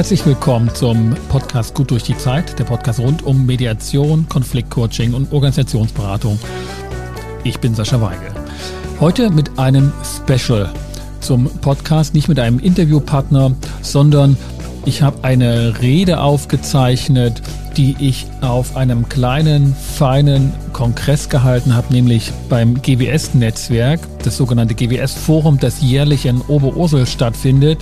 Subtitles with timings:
[0.00, 5.30] Herzlich willkommen zum Podcast Gut durch die Zeit, der Podcast rund um Mediation, Konfliktcoaching und
[5.30, 6.38] Organisationsberatung.
[7.44, 8.32] Ich bin Sascha Weigel.
[8.98, 10.72] Heute mit einem Special
[11.20, 13.52] zum Podcast, nicht mit einem Interviewpartner,
[13.82, 14.38] sondern
[14.86, 17.42] ich habe eine Rede aufgezeichnet,
[17.76, 25.58] die ich auf einem kleinen, feinen Kongress gehalten habe, nämlich beim GWS-Netzwerk, das sogenannte GWS-Forum,
[25.60, 27.80] das jährlich in Oberursel stattfindet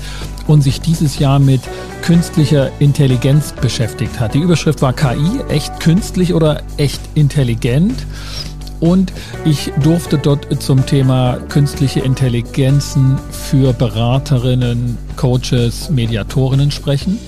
[0.48, 1.60] und sich dieses Jahr mit
[2.08, 4.32] künstlicher Intelligenz beschäftigt hat.
[4.32, 8.06] Die Überschrift war KI, echt künstlich oder echt intelligent?
[8.80, 9.12] Und
[9.44, 17.18] ich durfte dort zum Thema künstliche Intelligenzen für Beraterinnen, Coaches, Mediatorinnen sprechen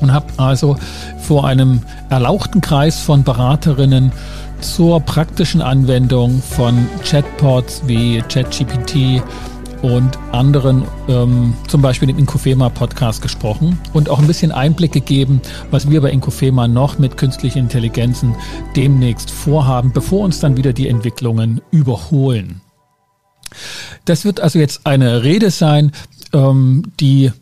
[0.00, 0.76] und habe also
[1.18, 4.12] vor einem erlauchten Kreis von Beraterinnen
[4.60, 9.20] zur praktischen Anwendung von Chatbots wie ChatGPT
[9.82, 15.40] und anderen, ähm, zum Beispiel dem Inkofema Podcast gesprochen und auch ein bisschen Einblick gegeben,
[15.70, 18.34] was wir bei Inkofema noch mit künstlichen Intelligenzen
[18.76, 22.60] demnächst vorhaben, bevor uns dann wieder die Entwicklungen überholen.
[24.04, 25.92] Das wird also jetzt eine Rede sein,
[26.32, 27.32] ähm, die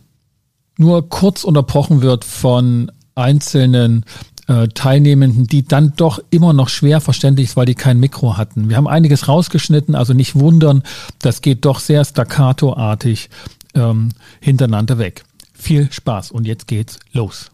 [0.77, 4.05] nur kurz unterbrochen wird von einzelnen
[4.49, 8.69] äh, Teilnehmenden, die dann doch immer noch schwer verständlich ist, weil die kein Mikro hatten.
[8.69, 10.83] Wir haben einiges rausgeschnitten, also nicht wundern,
[11.21, 13.31] das geht doch sehr staccatoartig
[13.75, 14.11] ähm,
[14.41, 15.25] hintereinander weg.
[15.53, 17.51] Viel Spaß und jetzt geht's los.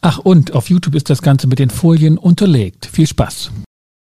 [0.00, 2.86] Ach und auf YouTube ist das Ganze mit den Folien unterlegt.
[2.86, 3.50] Viel Spaß.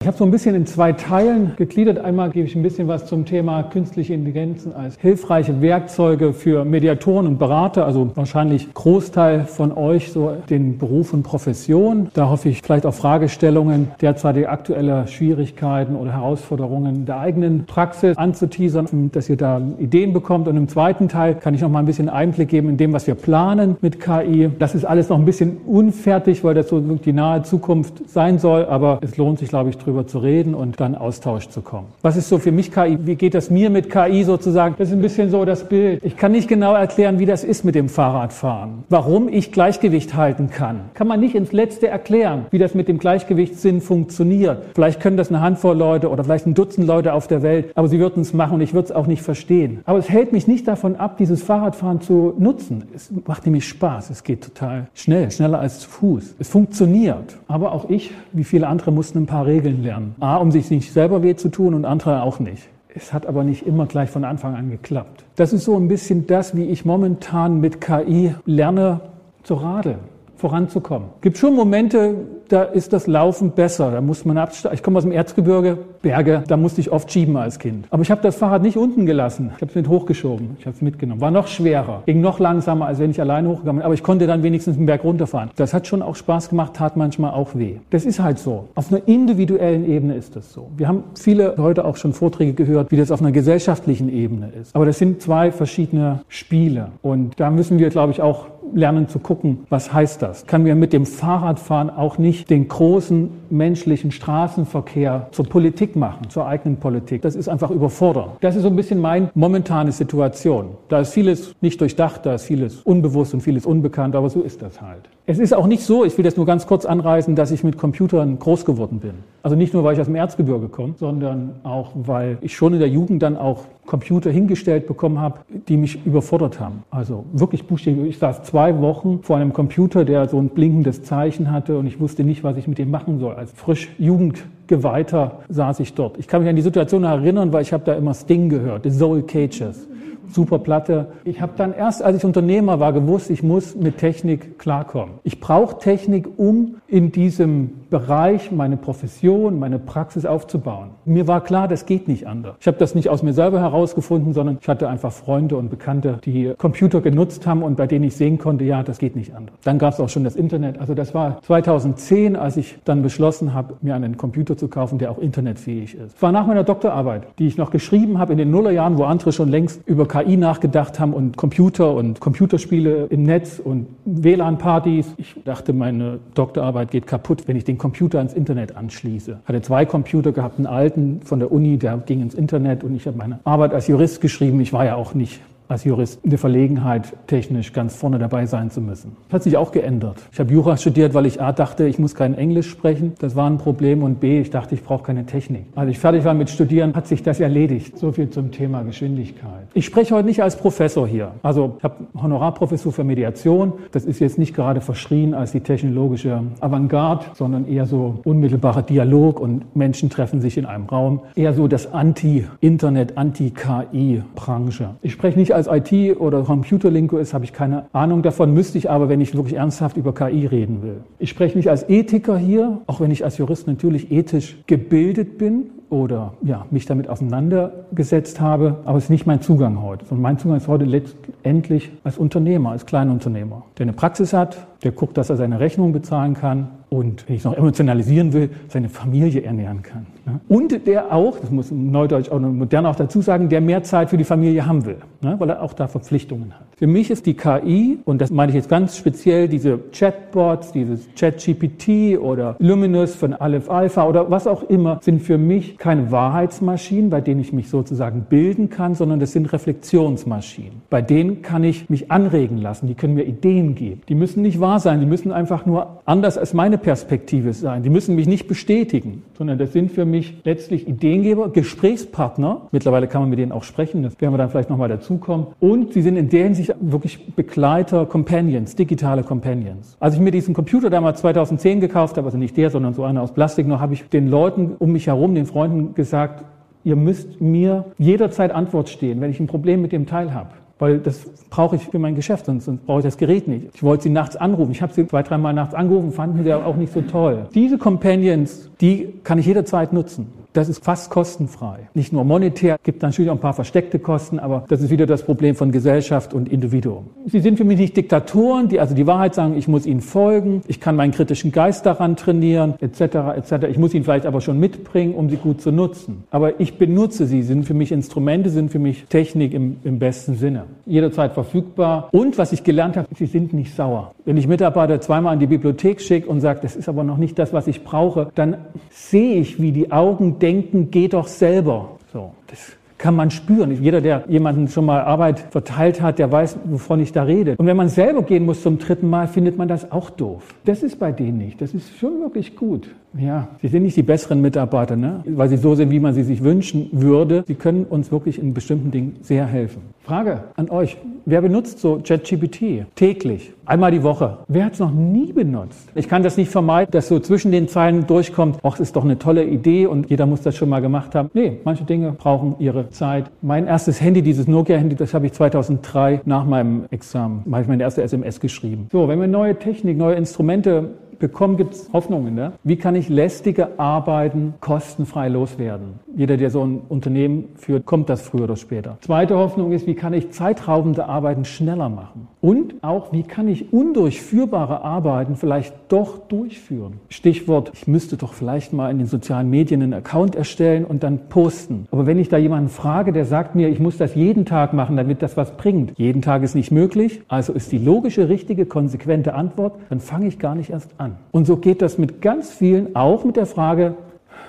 [0.08, 2.00] Ich habe so ein bisschen in zwei Teilen gegliedert.
[2.00, 7.28] Einmal gebe ich ein bisschen was zum Thema künstliche Intelligenzen als hilfreiche Werkzeuge für Mediatoren
[7.28, 12.08] und Berater, also wahrscheinlich Großteil von euch so den Beruf und Profession.
[12.14, 19.12] Da hoffe ich vielleicht auch Fragestellungen, derzeitige aktuelle Schwierigkeiten oder Herausforderungen der eigenen Praxis anzuteasern,
[19.12, 20.48] dass ihr da Ideen bekommt.
[20.48, 23.08] Und im zweiten Teil kann ich noch mal ein bisschen Einblick geben in dem, was
[23.08, 24.52] wir planen mit KI.
[24.58, 28.64] Das ist alles noch ein bisschen unfertig, weil das so die nahe Zukunft sein soll,
[28.68, 31.88] aber es lohnt sich, glaube ich, drüber zu reden und dann Austausch zu kommen.
[32.02, 32.98] Was ist so für mich KI?
[33.02, 34.76] Wie geht das mir mit KI sozusagen?
[34.78, 36.04] Das ist ein bisschen so das Bild.
[36.04, 38.84] Ich kann nicht genau erklären, wie das ist mit dem Fahrradfahren.
[38.90, 40.82] Warum ich Gleichgewicht halten kann.
[40.94, 44.64] Kann man nicht ins Letzte erklären, wie das mit dem Gleichgewichtssinn funktioniert.
[44.76, 47.88] Vielleicht können das eine Handvoll Leute oder vielleicht ein Dutzend Leute auf der Welt, aber
[47.88, 49.80] sie würden es machen und ich würde es auch nicht verstehen.
[49.86, 52.84] Aber es hält mich nicht davon ab, dieses Fahrradfahren zu nutzen.
[52.94, 54.10] Es macht nämlich Spaß.
[54.10, 56.36] Es geht total schnell, schneller als zu Fuß.
[56.40, 57.38] Es funktioniert.
[57.48, 60.16] Aber auch ich, wie viele andere, mussten ein paar Regeln lernen.
[60.20, 62.70] A, um sich nicht selber weh zu tun und andere auch nicht.
[62.94, 65.24] Es hat aber nicht immer gleich von Anfang an geklappt.
[65.36, 69.02] Das ist so ein bisschen das, wie ich momentan mit KI lerne
[69.44, 70.00] zu radeln
[70.36, 71.10] voranzukommen.
[71.16, 72.16] Es gibt schon Momente,
[72.50, 73.92] da ist das Laufen besser.
[73.92, 74.76] Da muss man absteigen.
[74.76, 77.88] Ich komme aus dem Erzgebirge, Berge, da musste ich oft schieben als Kind.
[77.90, 79.52] Aber ich habe das Fahrrad nicht unten gelassen.
[79.56, 80.58] Ich habe es mit hochgeschoben.
[80.60, 81.22] Ich habe es mitgenommen.
[81.22, 82.04] War noch schwerer.
[82.06, 83.86] Ging noch langsamer, als wenn ich alleine hochgegangen bin.
[83.86, 85.52] Aber ich konnte dann wenigstens den Berg runterfahren.
[85.56, 87.78] Das hat schon auch Spaß gemacht, tat manchmal auch weh.
[87.90, 88.68] Das ist halt so.
[88.76, 90.70] Auf einer individuellen Ebene ist das so.
[90.78, 94.76] Wir haben viele heute auch schon Vorträge gehört, wie das auf einer gesellschaftlichen Ebene ist.
[94.76, 96.90] Aber das sind zwei verschiedene Spiele.
[97.02, 100.46] Und da müssen wir, glaube ich, auch lernen zu gucken, was heißt das?
[100.46, 106.48] Kann wir mit dem Fahrradfahren auch nicht den großen menschlichen Straßenverkehr zur Politik machen, zur
[106.48, 107.22] eigenen Politik?
[107.22, 108.32] Das ist einfach überfordern.
[108.42, 110.70] Das ist so ein bisschen meine momentane Situation.
[110.90, 114.62] Da ist vieles nicht durchdacht, da ist vieles unbewusst und vieles unbekannt, aber so ist
[114.62, 115.10] das halt.
[115.30, 117.78] Es ist auch nicht so, ich will das nur ganz kurz anreißen, dass ich mit
[117.78, 119.12] Computern groß geworden bin.
[119.44, 122.80] Also nicht nur, weil ich aus dem Erzgebirge komme, sondern auch, weil ich schon in
[122.80, 126.84] der Jugend dann auch Computer hingestellt bekommen habe, die mich überfordert haben.
[126.92, 128.08] Also wirklich buchstäblich.
[128.08, 132.00] Ich saß zwei Wochen vor einem Computer, der so ein blinkendes Zeichen hatte und ich
[132.00, 133.36] wusste nicht, was ich mit dem machen soll.
[133.36, 136.18] Als frisch Jugendgeweihter saß ich dort.
[136.20, 138.92] Ich kann mich an die Situation erinnern, weil ich habe da immer Sting gehört, The
[138.92, 139.90] Soul Cages
[140.30, 141.08] super Platte.
[141.24, 145.16] Ich habe dann erst, als ich Unternehmer war, gewusst, ich muss mit Technik klarkommen.
[145.24, 150.90] Ich brauche Technik, um in diesem Bereich meine Profession, meine Praxis aufzubauen.
[151.06, 152.56] Mir war klar, das geht nicht anders.
[152.60, 156.20] Ich habe das nicht aus mir selber herausgefunden, sondern ich hatte einfach Freunde und Bekannte,
[156.26, 159.56] die Computer genutzt haben und bei denen ich sehen konnte, ja, das geht nicht anders.
[159.64, 160.80] Dann gab es auch schon das Internet.
[160.80, 165.12] Also das war 2010, als ich dann beschlossen habe, mir einen Computer zu kaufen, der
[165.12, 166.16] auch internetfähig ist.
[166.16, 169.32] Es war nach meiner Doktorarbeit, die ich noch geschrieben habe in den Nullerjahren, wo andere
[169.32, 175.14] schon längst über KI nachgedacht haben und Computer und Computerspiele im Netz und WLAN-Partys.
[175.18, 179.40] Ich dachte, meine Doktorarbeit geht kaputt, wenn ich den Computer ans Internet anschließe.
[179.44, 182.96] Ich hatte zwei Computer gehabt, einen alten von der Uni, der ging ins Internet und
[182.96, 184.60] ich habe meine Arbeit als Jurist geschrieben.
[184.62, 188.82] Ich war ja auch nicht als Jurist eine Verlegenheit, technisch ganz vorne dabei sein zu
[188.82, 189.16] müssen.
[189.32, 190.18] Hat sich auch geändert.
[190.32, 193.14] Ich habe Jura studiert, weil ich A dachte, ich muss kein Englisch sprechen.
[193.20, 194.04] Das war ein Problem.
[194.04, 195.66] Und B, ich dachte, ich brauche keine Technik.
[195.76, 197.98] Als ich fertig war mit Studieren, hat sich das erledigt.
[197.98, 199.68] So viel zum Thema Geschwindigkeit.
[199.74, 201.32] Ich spreche heute nicht als Professor hier.
[201.44, 203.74] Also ich habe Honorarprofessur für Mediation.
[203.92, 209.40] Das ist jetzt nicht gerade verschrien als die technologische Avantgarde, sondern eher so unmittelbarer Dialog
[209.40, 211.22] und Menschen treffen sich in einem Raum.
[211.36, 214.96] Eher so das Anti-Internet, Anti-KI-Branche.
[215.02, 219.10] Ich spreche nicht als IT- oder Computerlinguist, habe ich keine Ahnung davon, müsste ich aber,
[219.10, 221.02] wenn ich wirklich ernsthaft über KI reden will.
[221.20, 225.72] Ich spreche nicht als Ethiker hier, auch wenn ich als Jurist natürlich ethisch gebildet bin
[225.90, 230.06] oder ja, mich damit auseinandergesetzt habe, aber es ist nicht mein Zugang heute.
[230.10, 234.92] Und mein Zugang ist heute letztendlich als Unternehmer, als Kleinunternehmer, der eine Praxis hat, der
[234.92, 238.90] guckt, dass er seine Rechnung bezahlen kann und, wenn ich es noch emotionalisieren will, seine
[238.90, 240.06] Familie ernähren kann.
[240.48, 244.18] Und der auch, das muss Neudeutsch auch modern auch dazu sagen, der mehr Zeit für
[244.18, 245.36] die Familie haben will, ne?
[245.40, 246.68] weil er auch da Verpflichtungen hat.
[246.78, 251.08] Für mich ist die KI, und das meine ich jetzt ganz speziell, diese Chatbots, dieses
[251.16, 257.10] ChatGPT oder Luminous von Aleph Alpha oder was auch immer, sind für mich keine Wahrheitsmaschinen,
[257.10, 260.84] bei denen ich mich sozusagen bilden kann, sondern das sind Reflexionsmaschinen.
[260.90, 264.02] Bei denen kann ich mich anregen lassen, die können mir Ideen geben.
[264.08, 267.82] Die müssen nicht wahr sein, die müssen einfach nur anders als meine Perspektive sein.
[267.84, 272.68] Die müssen mich nicht bestätigen, sondern das sind für mich letztlich Ideengeber, Gesprächspartner.
[272.72, 275.48] Mittlerweile kann man mit denen auch sprechen, das werden wir dann vielleicht nochmal dazukommen.
[275.60, 279.96] Und sie sind in der Hinsicht wirklich Begleiter, Companions, digitale Companions.
[280.00, 283.22] Als ich mir diesen Computer damals 2010 gekauft habe, also nicht der, sondern so einer
[283.22, 286.44] aus Plastik noch, habe ich den Leuten um mich herum, den Freunden gesagt,
[286.84, 290.50] ihr müsst mir jederzeit Antwort stehen, wenn ich ein Problem mit dem Teil habe
[290.80, 293.68] weil das brauche ich für mein Geschäft, sonst, brauche ich das Gerät nicht.
[293.74, 294.72] Ich wollte sie nachts anrufen.
[294.72, 297.48] Ich habe sie zwei, dreimal nachts angerufen, fanden sie auch nicht so toll.
[297.54, 300.28] Diese Companions, die kann ich jederzeit nutzen.
[300.54, 301.90] Das ist fast kostenfrei.
[301.94, 305.22] Nicht nur monetär, gibt natürlich auch ein paar versteckte Kosten, aber das ist wieder das
[305.22, 307.06] Problem von Gesellschaft und Individuum.
[307.28, 310.64] Sie sind für mich nicht Diktatoren, die also die Wahrheit sagen, ich muss ihnen folgen,
[310.68, 313.02] ich kann meinen kritischen Geist daran trainieren, etc.,
[313.36, 313.68] etc.
[313.70, 316.24] Ich muss ihn vielleicht aber schon mitbringen, um sie gut zu nutzen.
[316.32, 320.38] Aber ich benutze sie, sind für mich Instrumente, sind für mich Technik im, im besten
[320.38, 320.64] Sinne.
[320.88, 322.10] Jederzeit verfügbar.
[322.12, 324.16] Und was ich gelernt habe, sie sind nicht sauer.
[324.26, 327.38] Wenn ich Mitarbeiter zweimal in die Bibliothek schicke und sage, das ist aber noch nicht
[327.38, 328.58] das, was ich brauche, dann
[328.90, 331.98] sehe ich, wie die Augen denken, geh doch selber.
[332.12, 333.72] So, das kann man spüren.
[333.82, 337.56] Jeder, der jemanden schon mal Arbeit verteilt hat, der weiß, wovon ich da rede.
[337.58, 340.56] Und wenn man selber gehen muss zum dritten Mal, findet man das auch doof.
[340.66, 341.62] Das ist bei denen nicht.
[341.62, 342.90] Das ist schon wirklich gut.
[343.18, 345.24] Ja, sie sind nicht die besseren Mitarbeiter, ne?
[345.26, 347.44] weil sie so sind, wie man sie sich wünschen würde.
[347.48, 349.82] Sie können uns wirklich in bestimmten Dingen sehr helfen.
[350.04, 350.98] Frage an euch.
[351.26, 353.52] Wer benutzt so ChatGPT täglich?
[353.66, 354.38] Einmal die Woche.
[354.48, 355.90] Wer hat es noch nie benutzt?
[355.96, 359.20] Ich kann das nicht vermeiden, dass so zwischen den Zeilen durchkommt, ach, ist doch eine
[359.20, 361.30] tolle Idee und jeder muss das schon mal gemacht haben.
[361.34, 363.30] Nee, manche Dinge brauchen ihre Zeit.
[363.42, 367.84] Mein erstes Handy, dieses Nokia-Handy, das habe ich 2003 nach meinem Examen, habe ich meine
[367.84, 368.88] erste SMS geschrieben.
[368.92, 372.36] So, wenn wir neue Technik, neue Instrumente bekommen, gibt es Hoffnungen.
[372.36, 372.54] Ne?
[372.64, 376.00] Wie kann ich lästige Arbeiten kostenfrei loswerden?
[376.16, 378.98] Jeder, der so ein Unternehmen führt, kommt das früher oder später.
[379.02, 382.28] Zweite Hoffnung ist, wie kann ich zeitraubende Arbeiten schneller machen?
[382.42, 386.94] Und auch, wie kann ich undurchführbare Arbeiten vielleicht doch durchführen?
[387.10, 391.30] Stichwort, ich müsste doch vielleicht mal in den sozialen Medien einen Account erstellen und dann
[391.30, 391.88] posten.
[391.92, 394.98] Aber wenn ich da jemanden frage, der sagt mir, ich muss das jeden Tag machen,
[394.98, 395.94] damit das was bringt.
[395.98, 397.22] Jeden Tag ist nicht möglich.
[397.28, 401.18] Also ist die logische, richtige, konsequente Antwort, dann fange ich gar nicht erst an an.
[401.32, 403.96] Und so geht das mit ganz vielen, auch mit der Frage,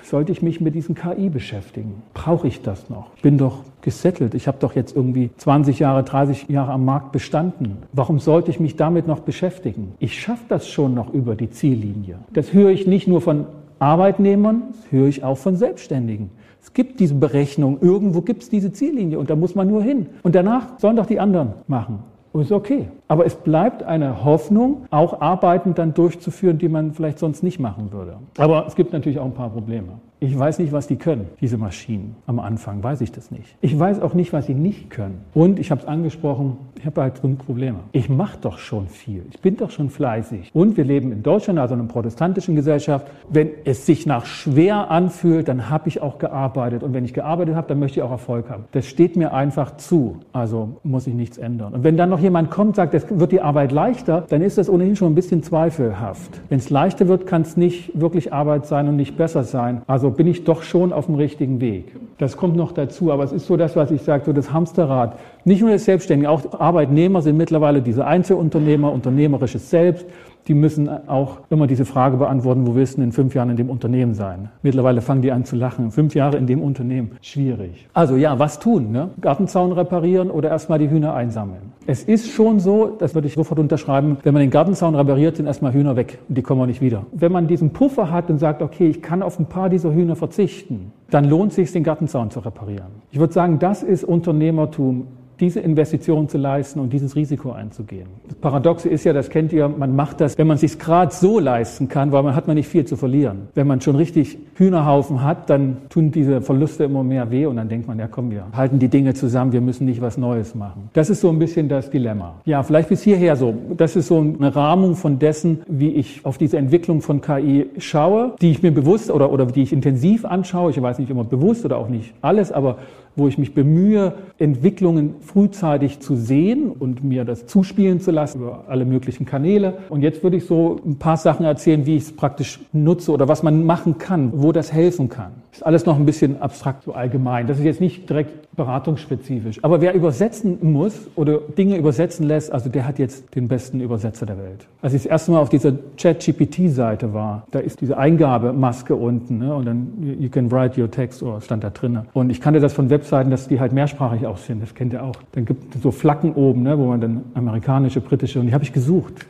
[0.02, 2.02] sollte ich mich mit diesem KI beschäftigen?
[2.14, 3.10] Brauche ich das noch?
[3.16, 4.34] Ich bin doch gesettelt.
[4.34, 7.78] Ich habe doch jetzt irgendwie 20 Jahre, 30 Jahre am Markt bestanden.
[7.92, 9.94] Warum sollte ich mich damit noch beschäftigen?
[9.98, 12.18] Ich schaffe das schon noch über die Ziellinie.
[12.32, 13.46] Das höre ich nicht nur von
[13.78, 16.30] Arbeitnehmern, das höre ich auch von Selbstständigen.
[16.60, 20.06] Es gibt diese Berechnung, irgendwo gibt es diese Ziellinie und da muss man nur hin.
[20.22, 22.00] Und danach sollen doch die anderen machen.
[22.32, 22.88] Und ist okay.
[23.08, 27.90] Aber es bleibt eine Hoffnung, auch Arbeiten dann durchzuführen, die man vielleicht sonst nicht machen
[27.92, 28.18] würde.
[28.36, 29.88] Aber es gibt natürlich auch ein paar Probleme.
[30.20, 32.16] Ich weiß nicht, was die können, diese Maschinen.
[32.26, 33.54] Am Anfang weiß ich das nicht.
[33.60, 35.20] Ich weiß auch nicht, was sie nicht können.
[35.32, 37.78] Und ich habe es angesprochen, ich habe halt fünf Probleme.
[37.92, 39.24] Ich mache doch schon viel.
[39.30, 40.50] Ich bin doch schon fleißig.
[40.52, 43.06] Und wir leben in Deutschland, also in einer protestantischen Gesellschaft.
[43.28, 46.82] Wenn es sich nach schwer anfühlt, dann habe ich auch gearbeitet.
[46.82, 48.64] Und wenn ich gearbeitet habe, dann möchte ich auch Erfolg haben.
[48.72, 50.16] Das steht mir einfach zu.
[50.32, 51.74] Also muss ich nichts ändern.
[51.74, 54.68] Und wenn dann noch jemand kommt sagt, es wird die Arbeit leichter, dann ist das
[54.68, 56.40] ohnehin schon ein bisschen zweifelhaft.
[56.48, 59.82] Wenn es leichter wird, kann es nicht wirklich Arbeit sein und nicht besser sein.
[59.86, 61.94] Also Also bin ich doch schon auf dem richtigen Weg.
[62.16, 65.18] Das kommt noch dazu, aber es ist so das, was ich sage, so das Hamsterrad.
[65.48, 70.04] Nicht nur Selbstständige, auch Arbeitnehmer sind mittlerweile diese Einzelunternehmer, unternehmerisches Selbst
[70.48, 73.68] die müssen auch immer diese Frage beantworten, wo willst du in fünf Jahren in dem
[73.68, 74.48] Unternehmen sein?
[74.62, 75.90] Mittlerweile fangen die an zu lachen.
[75.90, 77.86] Fünf Jahre in dem Unternehmen, schwierig.
[77.92, 78.90] Also ja, was tun?
[78.90, 79.10] Ne?
[79.20, 81.72] Gartenzaun reparieren oder erstmal die Hühner einsammeln?
[81.86, 85.46] Es ist schon so, das würde ich sofort unterschreiben, wenn man den Gartenzaun repariert, sind
[85.46, 87.06] erstmal Hühner weg und die kommen auch nicht wieder.
[87.12, 90.16] Wenn man diesen Puffer hat und sagt, okay, ich kann auf ein paar dieser Hühner
[90.16, 92.88] verzichten, dann lohnt es sich, den Gartenzaun zu reparieren.
[93.10, 95.06] Ich würde sagen, das ist Unternehmertum
[95.40, 98.08] diese Investition zu leisten und dieses Risiko einzugehen.
[98.26, 101.38] Das Paradoxe ist ja, das kennt ihr, man macht das, wenn man sich gerade so
[101.38, 103.48] leisten kann, weil man hat man nicht viel zu verlieren.
[103.54, 107.68] Wenn man schon richtig Hühnerhaufen hat, dann tun diese Verluste immer mehr weh und dann
[107.68, 110.90] denkt man, ja komm, wir halten die Dinge zusammen, wir müssen nicht was Neues machen.
[110.92, 112.34] Das ist so ein bisschen das Dilemma.
[112.44, 113.54] Ja, vielleicht bis hierher so.
[113.76, 118.34] Das ist so eine Rahmung von dessen, wie ich auf diese Entwicklung von KI schaue,
[118.40, 120.70] die ich mir bewusst oder, oder die ich intensiv anschaue.
[120.70, 122.78] Ich weiß nicht immer bewusst oder auch nicht alles, aber
[123.18, 128.64] wo ich mich bemühe, Entwicklungen frühzeitig zu sehen und mir das zuspielen zu lassen über
[128.68, 129.78] alle möglichen Kanäle.
[129.88, 133.28] Und jetzt würde ich so ein paar Sachen erzählen, wie ich es praktisch nutze oder
[133.28, 135.32] was man machen kann, wo das helfen kann.
[135.52, 137.46] Ist alles noch ein bisschen abstrakt, so allgemein.
[137.46, 139.58] Das ist jetzt nicht direkt beratungsspezifisch.
[139.62, 144.26] Aber wer übersetzen muss oder Dinge übersetzen lässt, also der hat jetzt den besten Übersetzer
[144.26, 144.66] der Welt.
[144.82, 149.54] Als ich das erste Mal auf dieser Chat-GPT-Seite war, da ist diese Eingabemaske unten ne,
[149.54, 152.00] und dann you can write your text oder stand da drin.
[152.12, 154.62] Und ich kannte das von Webseiten, dass die halt mehrsprachig auch sind.
[154.62, 155.16] Das kennt ihr auch.
[155.32, 158.64] Dann gibt es so Flaggen oben, ne, wo man dann amerikanische, britische und die habe
[158.64, 159.26] ich gesucht.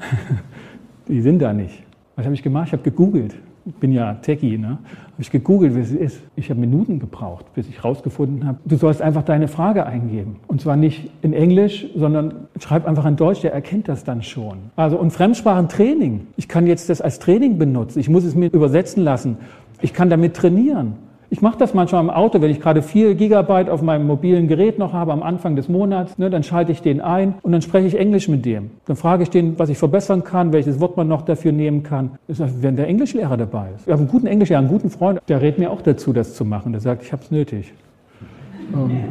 [1.08, 1.82] die sind da nicht.
[2.16, 2.68] Was habe ich gemacht?
[2.68, 3.34] Ich habe gegoogelt
[3.66, 4.68] ich bin ja Techie, ne?
[4.68, 6.20] habe ich gegoogelt, wie es ist.
[6.36, 10.36] Ich habe Minuten gebraucht, bis ich rausgefunden habe, du sollst einfach deine Frage eingeben.
[10.46, 14.58] Und zwar nicht in Englisch, sondern schreib einfach in Deutsch, der erkennt das dann schon.
[14.76, 16.26] Also und Fremdsprachentraining.
[16.36, 18.00] Ich kann jetzt das als Training benutzen.
[18.00, 19.36] Ich muss es mir übersetzen lassen.
[19.82, 20.94] Ich kann damit trainieren.
[21.32, 24.80] Ich mache das manchmal im Auto, wenn ich gerade vier Gigabyte auf meinem mobilen Gerät
[24.80, 27.86] noch habe am Anfang des Monats, ne, dann schalte ich den ein und dann spreche
[27.86, 28.70] ich Englisch mit dem.
[28.86, 32.18] Dann frage ich den, was ich verbessern kann, welches Wort man noch dafür nehmen kann.
[32.26, 33.86] Ist, wenn der Englischlehrer dabei ist.
[33.86, 36.44] Ich habe einen guten Englischlehrer, einen guten Freund, der rät mir auch dazu, das zu
[36.44, 36.72] machen.
[36.72, 37.72] Der sagt, ich habe es nötig.
[38.74, 39.04] Ähm,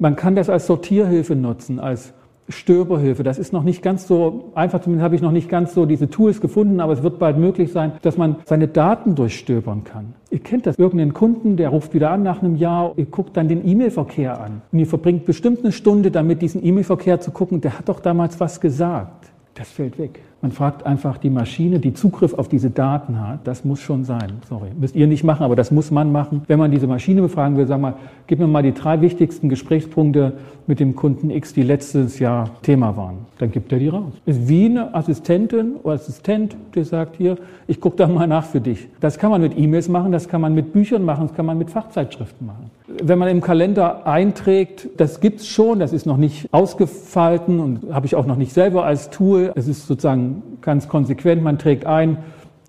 [0.00, 2.12] man kann das als Sortierhilfe nutzen, als
[2.48, 3.22] Stöberhilfe.
[3.22, 6.10] Das ist noch nicht ganz so einfach, zumindest habe ich noch nicht ganz so diese
[6.10, 10.14] Tools gefunden, aber es wird bald möglich sein, dass man seine Daten durchstöbern kann.
[10.30, 13.48] Ihr kennt das, irgendeinen Kunden, der ruft wieder an nach einem Jahr, ihr guckt dann
[13.48, 17.78] den E-Mail-Verkehr an und ihr verbringt bestimmt eine Stunde damit, diesen E-Mail-Verkehr zu gucken, der
[17.78, 19.30] hat doch damals was gesagt.
[19.54, 20.20] Das fällt weg.
[20.42, 23.46] Man fragt einfach die Maschine, die Zugriff auf diese Daten hat.
[23.46, 24.32] Das muss schon sein.
[24.48, 26.42] Sorry, müsst ihr nicht machen, aber das muss man machen.
[26.48, 27.94] Wenn man diese Maschine befragen will, sag mal,
[28.26, 30.32] gib mir mal die drei wichtigsten Gesprächspunkte
[30.66, 33.18] mit dem Kunden X, die letztes Jahr Thema waren.
[33.38, 34.12] Dann gibt er die raus.
[34.26, 38.60] Ist wie eine Assistentin oder Assistent, der sagt hier, ich gucke da mal nach für
[38.60, 38.88] dich.
[38.98, 41.56] Das kann man mit E-Mails machen, das kann man mit Büchern machen, das kann man
[41.56, 42.68] mit Fachzeitschriften machen.
[43.02, 48.06] Wenn man im Kalender einträgt, das gibt's schon, das ist noch nicht ausgefalten und habe
[48.06, 49.52] ich auch noch nicht selber als Tool.
[49.54, 52.18] Es ist sozusagen ganz konsequent, man trägt ein,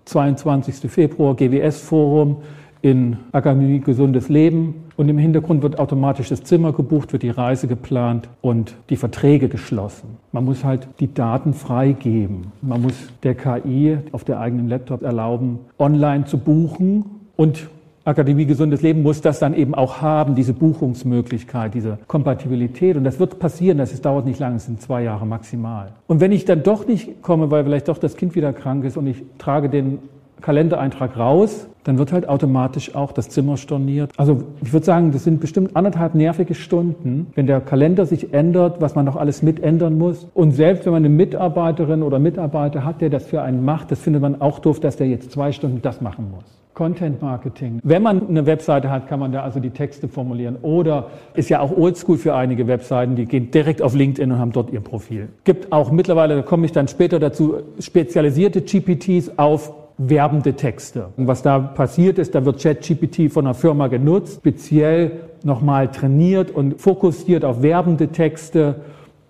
[0.04, 0.90] 22.
[0.90, 2.38] Februar GWS-Forum,
[2.84, 7.66] in Akademie Gesundes Leben und im Hintergrund wird automatisch das Zimmer gebucht, wird die Reise
[7.66, 10.18] geplant und die Verträge geschlossen.
[10.32, 12.52] Man muss halt die Daten freigeben.
[12.60, 17.70] Man muss der KI auf der eigenen Laptop erlauben, online zu buchen und
[18.06, 22.96] Akademie Gesundes Leben muss das dann eben auch haben, diese Buchungsmöglichkeit, diese Kompatibilität.
[22.96, 25.92] Und das wird passieren, das dauert nicht lange, es sind zwei Jahre maximal.
[26.06, 28.98] Und wenn ich dann doch nicht komme, weil vielleicht doch das Kind wieder krank ist
[28.98, 30.00] und ich trage den
[30.42, 34.10] Kalendereintrag raus, dann wird halt automatisch auch das Zimmer storniert.
[34.18, 38.82] Also ich würde sagen, das sind bestimmt anderthalb nervige Stunden, wenn der Kalender sich ändert,
[38.82, 40.26] was man noch alles mitändern muss.
[40.34, 44.00] Und selbst wenn man eine Mitarbeiterin oder Mitarbeiter hat, der das für einen macht, das
[44.00, 46.63] findet man auch doof, dass der jetzt zwei Stunden das machen muss.
[46.74, 47.80] Content Marketing.
[47.84, 50.56] Wenn man eine Webseite hat, kann man da also die Texte formulieren.
[50.62, 54.52] Oder ist ja auch oldschool für einige Webseiten, die gehen direkt auf LinkedIn und haben
[54.52, 55.28] dort ihr Profil.
[55.44, 61.10] Gibt auch mittlerweile, da komme ich dann später dazu, spezialisierte GPTs auf werbende Texte.
[61.16, 65.12] Und was da passiert ist, da wird ChatGPT von einer Firma genutzt, speziell
[65.44, 68.76] nochmal trainiert und fokussiert auf werbende Texte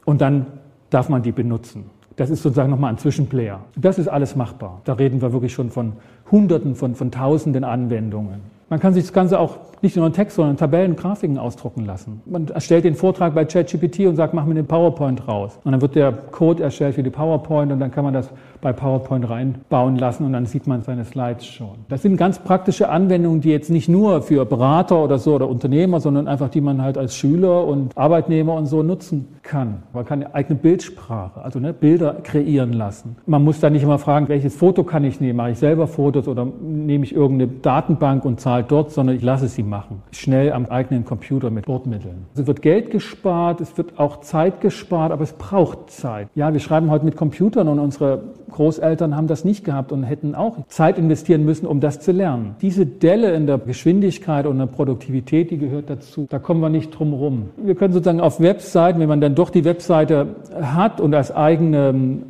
[0.06, 0.46] und dann
[0.88, 1.90] darf man die benutzen.
[2.16, 3.60] Das ist sozusagen nochmal ein Zwischenplayer.
[3.76, 4.80] Das ist alles machbar.
[4.84, 5.94] Da reden wir wirklich schon von
[6.30, 8.53] Hunderten, von, von Tausenden Anwendungen.
[8.74, 11.84] Man kann sich das Ganze auch nicht nur in Text, sondern in Tabellen, Grafiken ausdrucken
[11.84, 12.22] lassen.
[12.24, 15.60] Man erstellt den Vortrag bei ChatGPT und sagt, mach mir den PowerPoint raus.
[15.62, 18.30] Und dann wird der Code erstellt für die PowerPoint und dann kann man das
[18.62, 21.74] bei PowerPoint reinbauen lassen und dann sieht man seine Slides schon.
[21.90, 26.00] Das sind ganz praktische Anwendungen, die jetzt nicht nur für Berater oder so oder Unternehmer,
[26.00, 29.82] sondern einfach die man halt als Schüler und Arbeitnehmer und so nutzen kann.
[29.92, 33.16] Man kann eine eigene Bildsprache, also ne, Bilder kreieren lassen.
[33.26, 35.36] Man muss da nicht immer fragen, welches Foto kann ich nehmen?
[35.36, 39.48] Mache ich selber Fotos oder nehme ich irgendeine Datenbank und zahle dort, sondern ich lasse
[39.48, 40.02] sie machen.
[40.10, 42.26] Schnell am eigenen Computer mit Bordmitteln.
[42.34, 46.28] Es wird Geld gespart, es wird auch Zeit gespart, aber es braucht Zeit.
[46.34, 50.34] Ja, wir schreiben heute mit Computern und unsere Großeltern haben das nicht gehabt und hätten
[50.34, 52.56] auch Zeit investieren müssen, um das zu lernen.
[52.62, 56.26] Diese Delle in der Geschwindigkeit und der Produktivität, die gehört dazu.
[56.28, 57.50] Da kommen wir nicht drum rum.
[57.56, 61.88] Wir können sozusagen auf Webseiten, wenn man dann doch die Webseite hat und als eigene
[61.88, 62.22] ähm,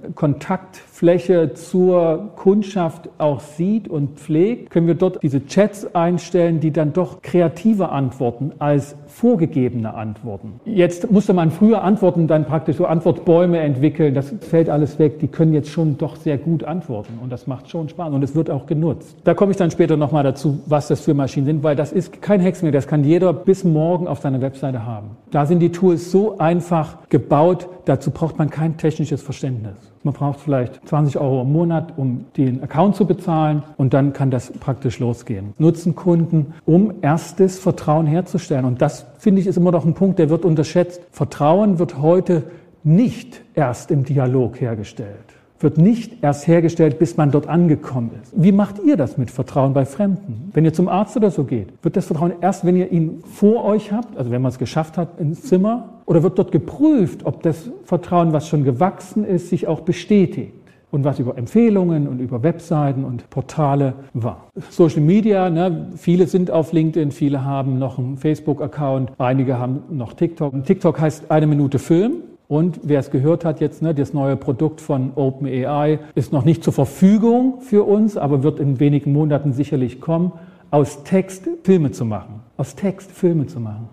[1.04, 6.94] Kontaktfläche zur Kundschaft auch sieht und pflegt, können wir dort diese Chats einstellen, die dann
[6.94, 10.60] doch kreativer antworten als vorgegebene Antworten.
[10.64, 14.14] Jetzt musste man früher Antworten dann praktisch so Antwortbäume entwickeln.
[14.14, 15.20] Das fällt alles weg.
[15.20, 18.34] Die können jetzt schon doch sehr gut antworten und das macht schon Spaß und es
[18.34, 19.16] wird auch genutzt.
[19.24, 22.22] Da komme ich dann später nochmal dazu, was das für Maschinen sind, weil das ist
[22.22, 22.72] kein Hexen mehr.
[22.72, 25.10] Das kann jeder bis morgen auf seiner Webseite haben.
[25.30, 29.74] Da sind die Tools so einfach gebaut, dazu braucht man kein technisches Verständnis.
[30.04, 34.30] Man braucht vielleicht 20 Euro im Monat, um den Account zu bezahlen und dann kann
[34.30, 35.52] das praktisch losgehen.
[35.58, 38.64] Nutzen Kunden, um erstes Vertrauen herzustellen.
[38.64, 41.00] Und das, finde ich, ist immer noch ein Punkt, der wird unterschätzt.
[41.10, 42.44] Vertrauen wird heute
[42.84, 48.34] nicht erst im Dialog hergestellt wird nicht erst hergestellt, bis man dort angekommen ist.
[48.36, 50.50] Wie macht ihr das mit Vertrauen bei Fremden?
[50.52, 53.64] Wenn ihr zum Arzt oder so geht, wird das Vertrauen erst, wenn ihr ihn vor
[53.64, 57.42] euch habt, also wenn man es geschafft hat, ins Zimmer, oder wird dort geprüft, ob
[57.42, 60.52] das Vertrauen, was schon gewachsen ist, sich auch bestätigt?
[60.94, 64.46] Und was über Empfehlungen und über Webseiten und Portale war.
[64.70, 70.12] Social Media, ne, viele sind auf LinkedIn, viele haben noch einen Facebook-Account, einige haben noch
[70.12, 70.64] TikTok.
[70.64, 72.22] TikTok heißt eine Minute Film.
[72.46, 76.62] Und wer es gehört hat jetzt, ne, das neue Produkt von OpenAI ist noch nicht
[76.62, 80.30] zur Verfügung für uns, aber wird in wenigen Monaten sicherlich kommen,
[80.70, 82.40] aus Text Filme zu machen.
[82.56, 83.88] Aus Text Filme zu machen.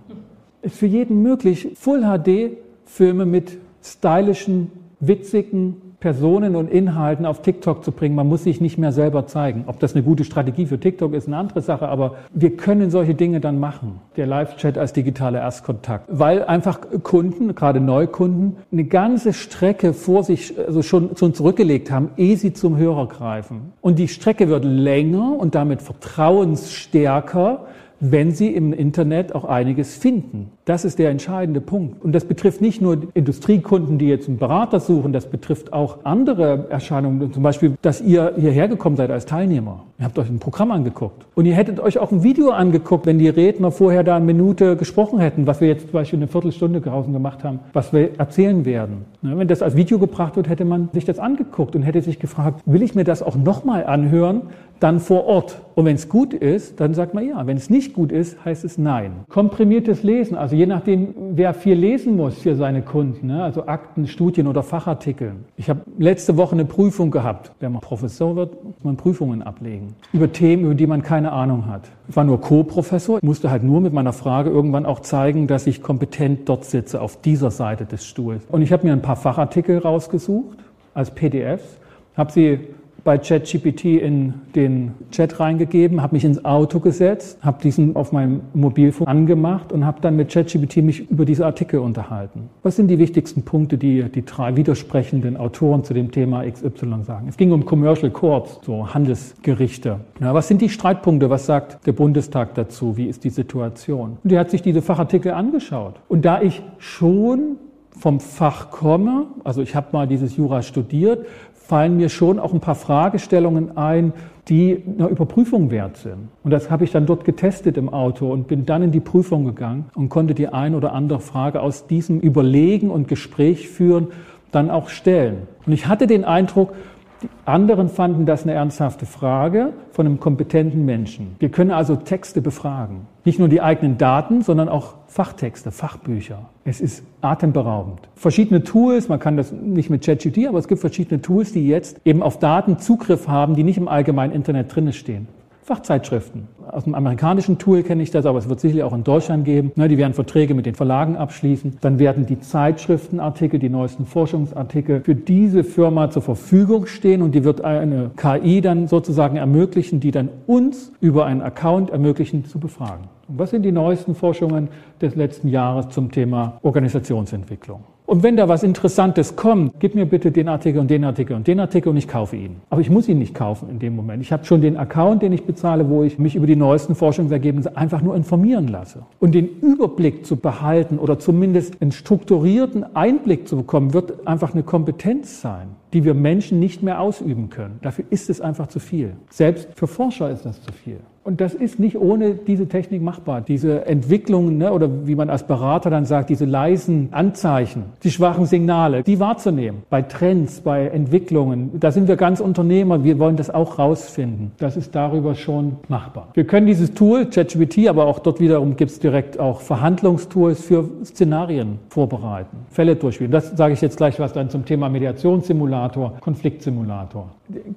[0.62, 7.86] Ist für jeden möglich, Full HD Filme mit stylischen, witzigen, Personen und Inhalten auf TikTok
[7.86, 8.16] zu bringen.
[8.16, 9.66] Man muss sich nicht mehr selber zeigen.
[9.68, 13.14] Ob das eine gute Strategie für TikTok ist, eine andere Sache, aber wir können solche
[13.14, 14.02] Dinge dann machen.
[14.18, 16.06] Der Live-Chat als digitaler Erstkontakt.
[16.10, 22.10] Weil einfach Kunden, gerade Neukunden, eine ganze Strecke vor sich, also schon, schon zurückgelegt haben,
[22.18, 23.72] ehe sie zum Hörer greifen.
[23.80, 27.68] Und die Strecke wird länger und damit vertrauensstärker,
[28.02, 30.52] wenn sie im Internet auch einiges finden.
[30.66, 32.04] Das ist der entscheidende Punkt.
[32.04, 36.68] Und das betrifft nicht nur Industriekunden, die jetzt einen Berater suchen, das betrifft auch andere
[36.70, 37.32] Erscheinungen.
[37.32, 39.84] Zum Beispiel, dass ihr hierher gekommen seid als Teilnehmer.
[40.00, 41.26] Ihr habt euch ein Programm angeguckt.
[41.36, 44.76] Und ihr hättet euch auch ein Video angeguckt, wenn die Redner vorher da eine Minute
[44.76, 48.66] gesprochen hätten, was wir jetzt zum Beispiel eine Viertelstunde draußen gemacht haben, was wir erzählen
[48.66, 49.06] werden.
[49.22, 52.18] Ne, wenn das als Video gebracht wird, hätte man sich das angeguckt und hätte sich
[52.18, 54.42] gefragt, will ich mir das auch nochmal anhören,
[54.82, 55.62] dann vor Ort.
[55.76, 57.46] Und wenn es gut ist, dann sagt man ja.
[57.46, 59.12] Wenn es nicht gut ist, heißt es nein.
[59.30, 63.44] Komprimiertes Lesen, also je nachdem, wer viel lesen muss für seine Kunden, ne?
[63.44, 65.34] also Akten, Studien oder Fachartikel.
[65.56, 67.52] Ich habe letzte Woche eine Prüfung gehabt.
[67.60, 71.68] Wenn man Professor wird, muss man Prüfungen ablegen über Themen, über die man keine Ahnung
[71.68, 71.84] hat.
[72.10, 75.84] Ich war nur Co-Professor, musste halt nur mit meiner Frage irgendwann auch zeigen, dass ich
[75.84, 78.44] kompetent dort sitze, auf dieser Seite des Stuhls.
[78.50, 80.58] Und ich habe mir ein paar Fachartikel rausgesucht
[80.96, 81.78] als PDFs,
[82.18, 82.60] habe sie
[83.04, 88.42] bei ChatGPT in den Chat reingegeben, habe mich ins Auto gesetzt, habe diesen auf meinem
[88.54, 92.50] Mobilfunk angemacht und habe dann mit ChatGPT mich über diese Artikel unterhalten.
[92.64, 97.28] Was sind die wichtigsten Punkte, die die drei widersprechenden Autoren zu dem Thema XY sagen?
[97.28, 100.00] Es ging um Commercial Courts, so Handelsgerichte.
[100.20, 101.30] Ja, was sind die Streitpunkte?
[101.30, 102.98] Was sagt der Bundestag dazu?
[102.98, 104.18] Wie ist die Situation?
[104.24, 105.96] Und die hat sich diese Fachartikel angeschaut.
[106.08, 107.58] Und da ich schon
[107.98, 111.26] vom Fach komme, also ich habe mal dieses Jura studiert,
[111.66, 114.14] fallen mir schon auch ein paar Fragestellungen ein,
[114.48, 116.30] die eine Überprüfung wert sind.
[116.44, 119.46] Und das habe ich dann dort getestet im Auto und bin dann in die Prüfung
[119.46, 124.08] gegangen und konnte die ein oder andere Frage aus diesem Überlegen und Gespräch führen
[124.52, 125.48] dann auch stellen.
[125.66, 126.74] Und ich hatte den Eindruck,
[127.22, 131.36] die anderen fanden das eine ernsthafte Frage von einem kompetenten Menschen.
[131.40, 133.08] Wir können also Texte befragen.
[133.26, 136.50] Nicht nur die eigenen Daten, sondern auch Fachtexte, Fachbücher.
[136.64, 138.00] Es ist atemberaubend.
[138.16, 142.02] Verschiedene Tools, man kann das nicht mit ChatGPT, aber es gibt verschiedene Tools, die jetzt
[142.06, 145.28] eben auf Daten Zugriff haben, die nicht im allgemeinen Internet drinne stehen.
[145.72, 146.50] Fachzeitschriften.
[146.70, 149.72] Aus dem amerikanischen Tool kenne ich das, aber es wird sicherlich auch in Deutschland geben.
[149.78, 151.78] Die werden Verträge mit den Verlagen abschließen.
[151.80, 157.46] Dann werden die Zeitschriftenartikel, die neuesten Forschungsartikel für diese Firma zur Verfügung stehen und die
[157.46, 163.06] wird eine KI dann sozusagen ermöglichen, die dann uns über einen Account ermöglichen zu befragen.
[163.30, 164.68] Und was sind die neuesten Forschungen
[165.00, 167.86] des letzten Jahres zum Thema Organisationsentwicklung?
[168.12, 171.48] Und wenn da was Interessantes kommt, gib mir bitte den Artikel und den Artikel und
[171.48, 172.58] den Artikel und ich kaufe ihn.
[172.70, 174.22] Aber ich muss ihn nicht kaufen in dem Moment.
[174.22, 177.78] Ich habe schon den Account, den ich bezahle, wo ich mich über die neuesten Forschungsergebnisse
[177.78, 179.04] einfach nur informieren lasse.
[179.22, 184.64] Und den Überblick zu behalten oder zumindest einen strukturierten Einblick zu bekommen, wird einfach eine
[184.64, 187.80] Kompetenz sein, die wir Menschen nicht mehr ausüben können.
[187.82, 189.14] Dafür ist es einfach zu viel.
[189.30, 190.98] Selbst für Forscher ist das zu viel.
[191.24, 193.42] Und das ist nicht ohne diese Technik machbar.
[193.42, 198.48] Diese Entwicklungen, ne, oder wie man als Berater dann sagt, diese leisen Anzeichen, die schwachen
[198.48, 199.84] Signale, die wahrzunehmen.
[199.92, 204.54] Bei Trends, bei Entwicklungen, da sind wir ganz Unternehmer, wir wollen das auch rausfinden.
[204.58, 206.30] Das ist darüber schon machbar.
[206.34, 210.90] Wir können dieses Tool, ChatGPT, aber auch dort wiederum gibt es direkt auch Verhandlungstools für
[211.06, 213.32] Szenarien vorbereiten, Fälle durchspielen.
[213.32, 217.30] Das sage ich jetzt gleich was dann zum Thema Mediationssimulator, Konfliktsimulator.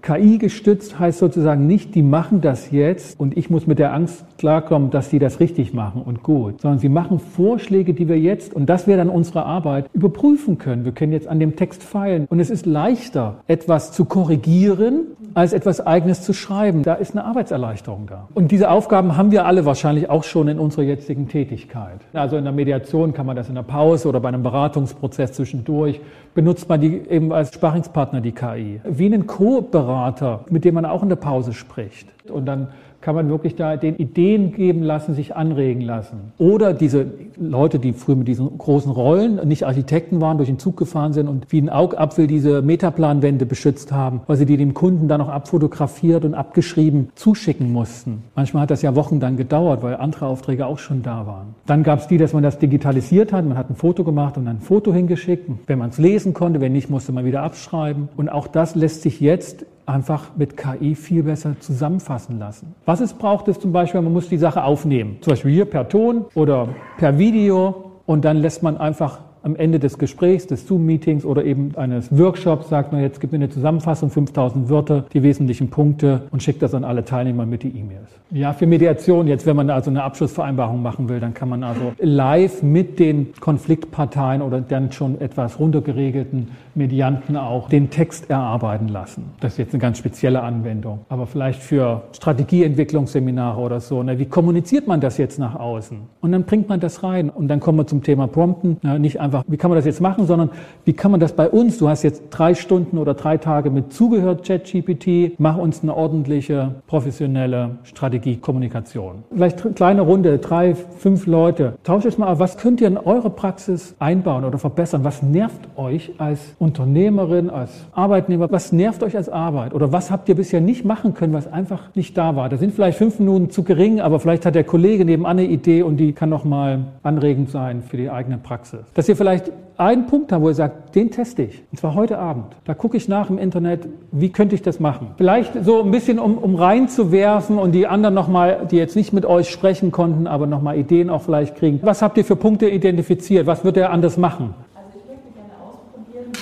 [0.03, 4.25] KI gestützt heißt sozusagen nicht, die machen das jetzt und ich muss mit der Angst
[4.39, 8.55] klarkommen, dass sie das richtig machen und gut, sondern sie machen Vorschläge, die wir jetzt,
[8.55, 10.85] und das wäre dann unsere Arbeit, überprüfen können.
[10.85, 15.53] Wir können jetzt an dem Text feilen und es ist leichter, etwas zu korrigieren, als
[15.53, 16.83] etwas Eigenes zu schreiben.
[16.83, 18.29] Da ist eine Arbeitserleichterung da.
[18.35, 22.01] Und diese Aufgaben haben wir alle wahrscheinlich auch schon in unserer jetzigen Tätigkeit.
[22.13, 26.01] Also in der Mediation kann man das in der Pause oder bei einem Beratungsprozess zwischendurch
[26.35, 28.81] benutzt man die eben als Sparingspartner, die KI.
[28.85, 32.09] Wie einen Co-Berater, mit dem man auch in der Pause spricht.
[32.31, 32.69] Und dann
[33.05, 36.33] kann man wirklich da den Ideen geben lassen, sich anregen lassen.
[36.39, 37.05] Oder diese
[37.37, 41.29] Leute, die früher mit diesen großen Rollen nicht Architekten waren, durch den Zug gefahren sind
[41.29, 45.29] und wie ein Augapfel diese Metaplanwände beschützt haben, weil sie die dem Kunden dann noch
[45.29, 48.23] abfotografiert und abgeschrieben zuschicken mussten.
[48.37, 51.55] Manchmal hat das ja Wochen dann gedauert, weil andere Aufträge auch schon da waren.
[51.67, 53.45] Dann gab es die, dass man das digitalisiert hat.
[53.45, 55.51] Man hat ein Foto gemacht und ein Foto hingeschickt.
[55.67, 58.09] Wenn man es lesen konnte, wenn nicht, musste man wieder abschreiben.
[58.17, 62.75] Und auch das lässt sich jetzt einfach mit KI viel besser zusammenfassen lassen.
[62.85, 65.19] Was es braucht, ist zum Beispiel, man muss die Sache aufnehmen.
[65.21, 66.69] Zum Beispiel hier per Ton oder
[66.99, 71.77] per Video und dann lässt man einfach am Ende des Gesprächs, des Zoom-Meetings oder eben
[71.77, 76.43] eines Workshops sagt man, jetzt gibt mir eine Zusammenfassung, 5000 Wörter, die wesentlichen Punkte und
[76.43, 78.09] schickt das an alle Teilnehmer mit die E-Mails.
[78.31, 81.93] Ja, für Mediation, jetzt wenn man also eine Abschlussvereinbarung machen will, dann kann man also
[82.01, 89.31] live mit den Konfliktparteien oder dann schon etwas runtergeregelten Medianten auch den Text erarbeiten lassen.
[89.41, 91.01] Das ist jetzt eine ganz spezielle Anwendung.
[91.09, 95.99] Aber vielleicht für Strategieentwicklungsseminare oder so, ne, wie kommuniziert man das jetzt nach außen?
[96.21, 99.21] Und dann bringt man das rein und dann kommen wir zum Thema Prompten, ne, nicht
[99.21, 100.51] einfach wie kann man das jetzt machen, sondern
[100.85, 103.93] wie kann man das bei uns, du hast jetzt drei Stunden oder drei Tage mit
[103.93, 109.25] zugehört, ChatGPT, mach uns eine ordentliche, professionelle Strategie, Kommunikation.
[109.33, 111.75] Vielleicht eine kleine Runde, drei, fünf Leute.
[111.85, 115.05] Tauscht euch mal was könnt ihr in eure Praxis einbauen oder verbessern?
[115.05, 118.51] Was nervt euch als Unternehmerin, als Arbeitnehmer?
[118.51, 119.75] Was nervt euch als Arbeit?
[119.75, 122.49] Oder was habt ihr bisher nicht machen können, was einfach nicht da war?
[122.49, 125.83] Da sind vielleicht fünf Minuten zu gering, aber vielleicht hat der Kollege nebenan eine Idee
[125.83, 128.81] und die kann nochmal anregend sein für die eigene Praxis.
[128.95, 131.63] Dass ihr vielleicht einen Punkt haben, wo ihr sagt, den teste ich.
[131.73, 132.47] Und zwar heute Abend.
[132.65, 135.09] Da gucke ich nach im Internet, wie könnte ich das machen.
[135.17, 139.27] Vielleicht so ein bisschen, um, um reinzuwerfen und die anderen nochmal, die jetzt nicht mit
[139.27, 141.81] euch sprechen konnten, aber nochmal Ideen auch vielleicht kriegen.
[141.83, 143.47] Was habt ihr für Punkte identifiziert?
[143.47, 144.55] Was wird er anders machen?
[144.77, 146.33] Also ich möchte gerne ausprobieren,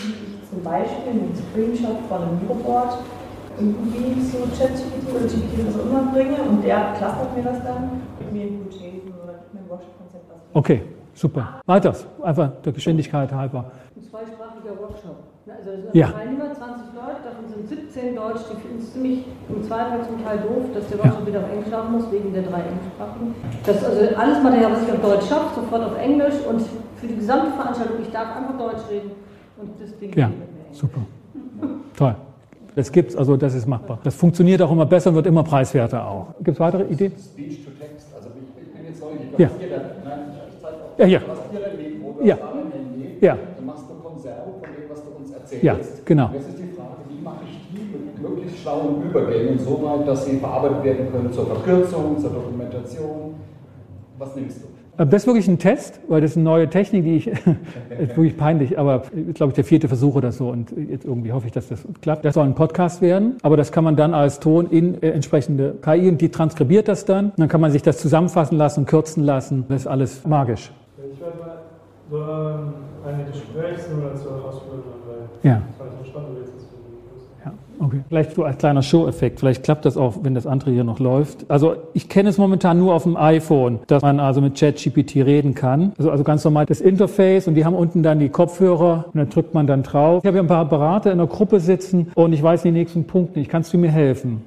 [0.63, 2.99] Beispiel einen Screenshot von einem Miroboard
[3.59, 8.01] irgendwie zu ChatGPT oder GPT was auch immer bringe und der clustert mir das dann,
[8.19, 10.25] gibt mir einen Guthaben oder gibt mir ein Workshop-Konzept.
[10.55, 10.83] Okay.
[11.15, 11.61] Super.
[11.67, 13.71] Weiters, einfach der Geschwindigkeit halber.
[13.95, 15.17] Ein zweisprachiger Workshop.
[15.47, 16.09] Also es sind Ja.
[16.09, 20.39] Teilnehmer, 20 Leute, davon sind 17 Deutsch, die finden es ziemlich im Zweifel zum Teil
[20.39, 23.35] doof, dass der Workshop wieder auf Englisch laufen muss, wegen der drei Englischsprachigen.
[23.67, 26.63] Das also alles Material, was ich auf Deutsch schaffe, sofort auf Englisch und
[26.97, 29.11] für die gesamte Veranstaltung, ich darf einfach Deutsch reden
[29.61, 30.52] und das Ding Ja, mit Englisch.
[30.73, 31.01] Super.
[31.97, 32.15] Toll.
[32.75, 33.99] Das gibt's, also das ist machbar.
[34.03, 36.29] Das funktioniert auch immer besser und wird immer preiswerter auch.
[36.39, 37.13] Gibt es weitere Ideen?
[37.13, 38.07] Speech to Text.
[38.17, 39.39] Also ich, ich bin jetzt neugierig.
[39.39, 39.51] Ja.
[39.51, 41.19] Was hier dann, nein, ich zeige auch, Ja, ja.
[41.19, 42.35] du hast hier dein Mikro, du Ja.
[42.37, 43.37] ein Handy, Ja.
[43.57, 45.65] dann machst du Konserve von dem, was du uns erzählst.
[45.65, 46.31] Ja, genau.
[46.33, 50.25] Jetzt ist die Frage, wie mache ich die mit möglichst schlauen Übergängen so weit, dass
[50.25, 53.35] sie verarbeitet werden können zur Verkürzung, zur Dokumentation.
[54.19, 54.67] Was nimmst du?
[54.99, 57.39] Äh, Das ist wirklich ein Test, weil das ist eine neue Technik, die ich, ist
[58.17, 61.47] wirklich peinlich, aber ist, glaube ich, der vierte Versuch oder so und jetzt irgendwie hoffe
[61.47, 62.25] ich, dass das klappt.
[62.25, 65.75] Das soll ein Podcast werden, aber das kann man dann als Ton in äh, entsprechende
[65.83, 67.27] KI und die transkribiert das dann.
[67.27, 69.65] Und dann kann man sich das zusammenfassen lassen, kürzen lassen.
[69.69, 70.71] Das ist alles magisch.
[71.13, 71.57] Ich werde mal
[72.11, 72.75] so ähm,
[73.07, 75.63] eine Gesprächssimulation ausprobieren, weil Ja.
[75.67, 77.27] das fand ich spannend, wie jetzt das für mich ist.
[77.45, 77.53] Ja.
[77.83, 78.01] Okay.
[78.09, 79.41] Vielleicht so als kleiner Show-Effekt.
[79.41, 81.51] Vielleicht klappt das auch, wenn das andere hier noch läuft.
[81.51, 85.57] Also ich kenne es momentan nur auf dem iPhone, dass man also mit ChatGPT reden
[85.57, 85.93] kann.
[85.99, 89.29] Also, also ganz normal das Interface und die haben unten dann die Kopfhörer und dann
[89.31, 90.23] drückt man dann drauf.
[90.23, 93.05] Ich habe hier ein paar Berater in der Gruppe sitzen und ich weiß die nächsten
[93.05, 93.51] Punkte nicht.
[93.51, 94.45] Kannst du mir helfen?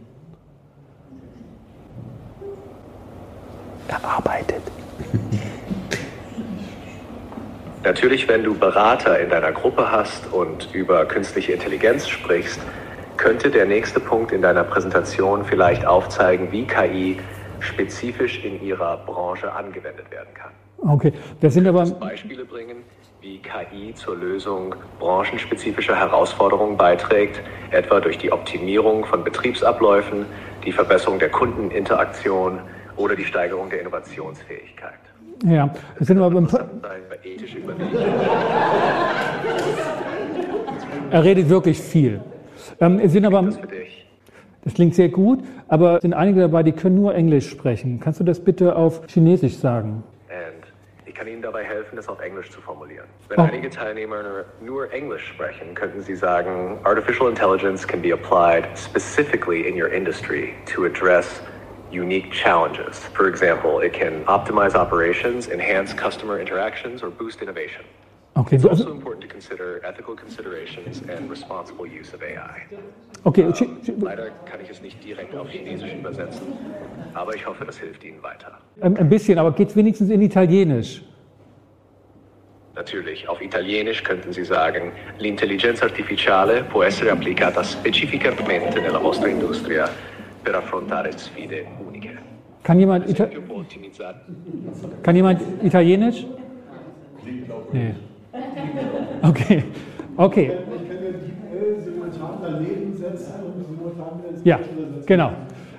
[3.90, 4.62] Er arbeitet.
[7.84, 12.62] Natürlich, wenn du Berater in deiner Gruppe hast und über künstliche Intelligenz sprichst,
[13.18, 17.18] könnte der nächste Punkt in deiner Präsentation vielleicht aufzeigen, wie KI
[17.60, 20.52] spezifisch in ihrer Branche angewendet werden kann.
[20.88, 22.78] Okay, das sind aber Beispiele bringen,
[23.22, 30.26] wie KI zur Lösung branchenspezifischer Herausforderungen beiträgt, etwa durch die Optimierung von Betriebsabläufen,
[30.64, 32.60] die Verbesserung der Kundeninteraktion
[32.98, 35.00] oder die Steigerung der Innovationsfähigkeit.
[35.44, 36.48] ja, das sind aber beim,
[41.10, 42.22] er redet wirklich viel.
[42.80, 43.58] Ähm, es sind aber Das.
[44.64, 48.00] Das klingt sehr gut, aber es sind einige dabei, die können nur Englisch sprechen.
[48.00, 50.04] Kannst du das bitte auf Chinesisch sagen?
[50.28, 53.06] Und ich kann Ihnen dabei helfen, das auf Englisch zu formulieren.
[53.30, 53.44] Wenn Oh.
[53.44, 59.68] einige Teilnehmer nur, nur Englisch sprechen, könnten sie sagen, Artificial intelligence can be applied specifically
[59.68, 61.44] in your industry to address
[61.92, 62.98] unique challenges.
[63.14, 67.84] For example, it can optimize operations, enhance customer interactions, or boost innovation.
[68.38, 72.68] Okay, It's also important to consider ethical considerations and responsible use of AI.
[73.24, 73.70] okay, Chi-
[74.02, 76.44] Leider kann ich es nicht direkt auf Chinesisch übersetzen,
[77.14, 78.52] aber ich hoffe, das hilft Ihnen weiter.
[78.82, 81.02] ein ein bisschen, aber geht's wenigstens in Italienisch?
[82.76, 89.88] Natürlich, auf Italienisch könnten Sie sagen, l'intelligenza artificiale può essere applicata specificamente nella vostra industria
[90.44, 92.18] per affrontare sfide uniche.
[92.64, 93.30] Kann jemand, Ita
[95.04, 96.26] kann jemand Italienisch?
[97.72, 97.94] Nee.
[99.28, 99.64] Okay,
[100.18, 104.60] okay, Ich kann ja DeepL simultan daneben setzen und simultan wieder ins ja,
[105.06, 105.32] genau.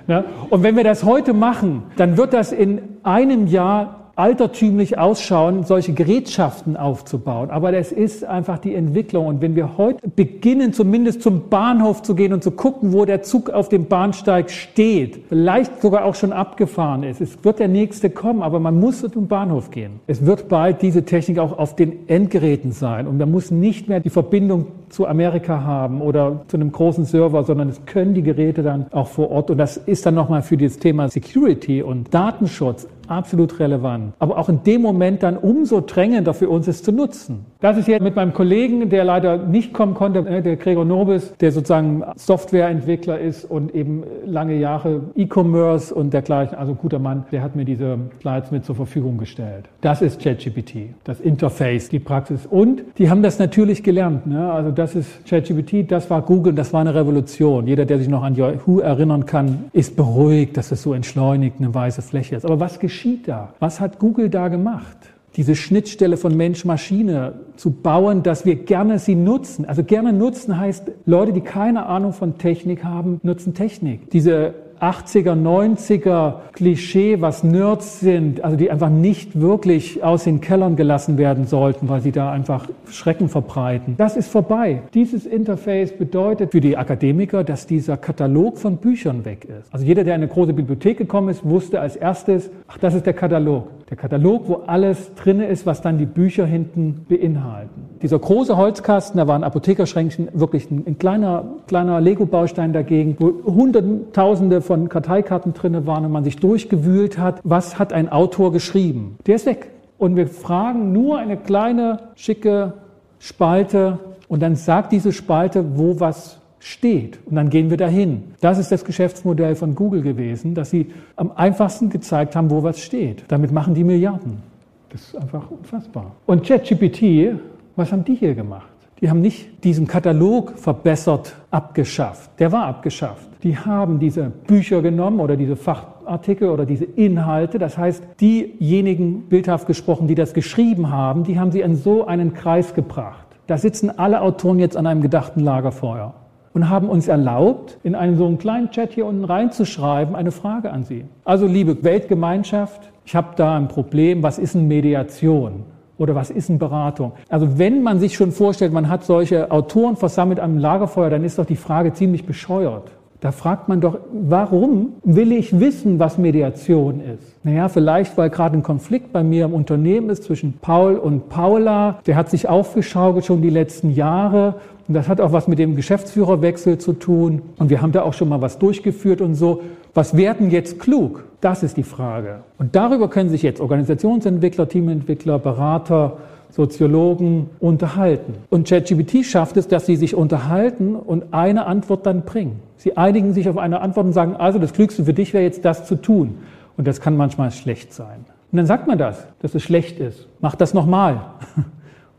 [0.07, 5.63] Ja, und wenn wir das heute machen, dann wird das in einem Jahr altertümlich ausschauen,
[5.63, 7.51] solche Gerätschaften aufzubauen.
[7.51, 9.27] Aber das ist einfach die Entwicklung.
[9.27, 13.21] Und wenn wir heute beginnen, zumindest zum Bahnhof zu gehen und zu gucken, wo der
[13.21, 18.09] Zug auf dem Bahnsteig steht, vielleicht sogar auch schon abgefahren ist, es wird der nächste
[18.09, 19.99] kommen, aber man muss zum Bahnhof gehen.
[20.07, 23.05] Es wird bald diese Technik auch auf den Endgeräten sein.
[23.05, 27.43] Und man muss nicht mehr die Verbindung zu Amerika haben oder zu einem großen Server,
[27.43, 29.51] sondern es können die Geräte dann auch vor Ort.
[29.51, 34.13] Und das ist dann nochmal für das Thema Security und Datenschutz absolut relevant.
[34.19, 37.45] Aber auch in dem Moment dann umso drängender für uns es zu nutzen.
[37.59, 41.33] Das ist jetzt mit meinem Kollegen, der leider nicht kommen konnte, äh, der Gregor Nobis,
[41.37, 46.55] der sozusagen Softwareentwickler ist und eben lange Jahre E-Commerce und dergleichen.
[46.55, 49.65] Also guter Mann, der hat mir diese Slides mit zur Verfügung gestellt.
[49.81, 52.45] Das ist ChatGPT, das Interface, die Praxis.
[52.45, 54.27] Und die haben das natürlich gelernt.
[54.27, 54.51] Ne?
[54.51, 57.65] Also das ist ChatGPT, das war Google, das war eine Revolution.
[57.65, 61.73] Jeder, der sich noch an Yahoo erinnern kann, ist beruhigt, dass es so entschleunigt eine
[61.73, 62.45] weiße Fläche ist.
[62.45, 63.53] Aber was geschieht da?
[63.59, 65.16] Was hat Google da gemacht?
[65.37, 69.65] Diese Schnittstelle von Mensch-Maschine zu bauen, dass wir gerne sie nutzen.
[69.65, 74.09] Also gerne nutzen heißt, Leute, die keine Ahnung von Technik haben, nutzen Technik.
[74.09, 80.75] Diese 80er, 90er Klischee, was Nerds sind, also die einfach nicht wirklich aus den Kellern
[80.75, 83.95] gelassen werden sollten, weil sie da einfach Schrecken verbreiten.
[83.97, 84.81] Das ist vorbei.
[84.93, 89.73] Dieses Interface bedeutet für die Akademiker, dass dieser Katalog von Büchern weg ist.
[89.73, 93.05] Also jeder, der in eine große Bibliothek gekommen ist, wusste als erstes, ach, das ist
[93.05, 93.67] der Katalog.
[93.89, 97.85] Der Katalog, wo alles drin ist, was dann die Bücher hinten beinhalten.
[98.01, 103.33] Dieser große Holzkasten, da war ein Apothekerschränkchen, wirklich ein, ein kleiner, kleiner Lego-Baustein dagegen, wo
[103.45, 109.17] hunderttausende von Karteikarten drin waren und man sich durchgewühlt hat, was hat ein Autor geschrieben.
[109.25, 109.71] Der ist weg.
[109.97, 112.73] Und wir fragen nur eine kleine, schicke
[113.19, 117.19] Spalte und dann sagt diese Spalte, wo was steht.
[117.25, 118.35] Und dann gehen wir dahin.
[118.41, 122.79] Das ist das Geschäftsmodell von Google gewesen, dass sie am einfachsten gezeigt haben, wo was
[122.79, 123.23] steht.
[123.29, 124.43] Damit machen die Milliarden.
[124.89, 126.11] Das ist einfach unfassbar.
[126.25, 127.39] Und ChatGPT,
[127.75, 128.67] was haben die hier gemacht?
[128.99, 132.31] Die haben nicht diesen Katalog verbessert, abgeschafft.
[132.39, 133.27] Der war abgeschafft.
[133.43, 137.59] Die haben diese Bücher genommen oder diese Fachartikel oder diese Inhalte.
[137.59, 142.33] Das heißt, diejenigen, bildhaft gesprochen, die das geschrieben haben, die haben sie in so einen
[142.33, 143.27] Kreis gebracht.
[143.45, 146.15] Da sitzen alle Autoren jetzt an einem gedachten Lagerfeuer
[146.53, 150.71] und haben uns erlaubt, in einen so einen kleinen Chat hier unten reinzuschreiben, eine Frage
[150.71, 151.05] an Sie.
[151.23, 155.65] Also liebe Weltgemeinschaft, ich habe da ein Problem, was ist eine Mediation?
[155.97, 157.13] Oder was ist eine Beratung?
[157.29, 161.39] Also wenn man sich schon vorstellt, man hat solche Autoren versammelt am Lagerfeuer, dann ist
[161.39, 162.91] doch die Frage ziemlich bescheuert.
[163.19, 167.43] Da fragt man doch, warum will ich wissen, was Mediation ist?
[167.43, 171.97] Naja, vielleicht, weil gerade ein Konflikt bei mir im Unternehmen ist zwischen Paul und Paula.
[172.05, 174.55] Der hat sich aufgeschaukelt schon die letzten Jahre.
[174.87, 177.41] Und das hat auch was mit dem Geschäftsführerwechsel zu tun.
[177.57, 179.61] Und wir haben da auch schon mal was durchgeführt und so.
[179.93, 181.25] Was werden jetzt klug?
[181.41, 182.39] Das ist die Frage.
[182.57, 186.17] Und darüber können sich jetzt Organisationsentwickler, Teamentwickler, Berater,
[186.49, 188.35] Soziologen unterhalten.
[188.49, 192.61] Und ChatGPT schafft es, dass sie sich unterhalten und eine Antwort dann bringen.
[192.77, 195.65] Sie einigen sich auf eine Antwort und sagen, also das Klügste für dich wäre jetzt
[195.65, 196.35] das zu tun.
[196.77, 198.25] Und das kann manchmal schlecht sein.
[198.51, 200.27] Und dann sagt man das, dass es schlecht ist.
[200.39, 201.21] Mach das nochmal.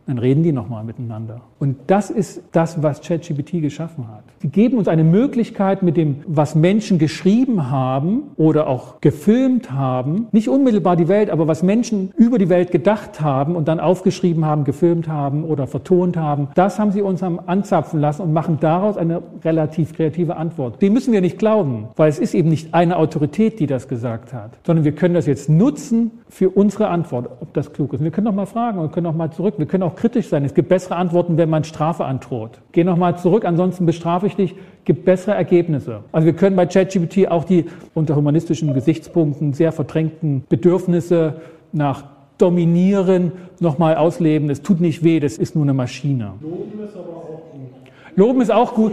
[0.06, 1.42] Dann reden die nochmal miteinander.
[1.60, 4.22] Und das ist das, was ChatGPT geschaffen hat.
[4.40, 10.28] Sie geben uns eine Möglichkeit, mit dem, was Menschen geschrieben haben oder auch gefilmt haben,
[10.30, 14.44] nicht unmittelbar die Welt, aber was Menschen über die Welt gedacht haben und dann aufgeschrieben
[14.44, 18.96] haben, gefilmt haben oder vertont haben, das haben sie uns anzapfen lassen und machen daraus
[18.96, 20.80] eine relativ kreative Antwort.
[20.80, 24.32] Dem müssen wir nicht glauben, weil es ist eben nicht eine Autorität, die das gesagt
[24.32, 28.04] hat, sondern wir können das jetzt nutzen für unsere Antwort, ob das klug ist.
[28.04, 29.54] Wir können auch mal fragen und können auch mal zurück.
[29.58, 30.44] Wir können auch kritisch sein.
[30.44, 32.60] Es gibt bessere Antworten, wenn man Strafe androht.
[32.72, 34.54] Geh noch mal zurück, ansonsten bestrafe ich dich.
[34.84, 36.00] Gibt bessere Ergebnisse.
[36.12, 41.40] Also wir können bei ChatGPT auch die unter humanistischen Gesichtspunkten sehr verdrängten Bedürfnisse
[41.72, 42.04] nach
[42.38, 44.48] Dominieren nochmal ausleben.
[44.48, 46.34] Es tut nicht weh, das ist nur eine Maschine.
[46.40, 48.16] Loben ist aber auch gut.
[48.16, 48.92] Loben ist auch gut.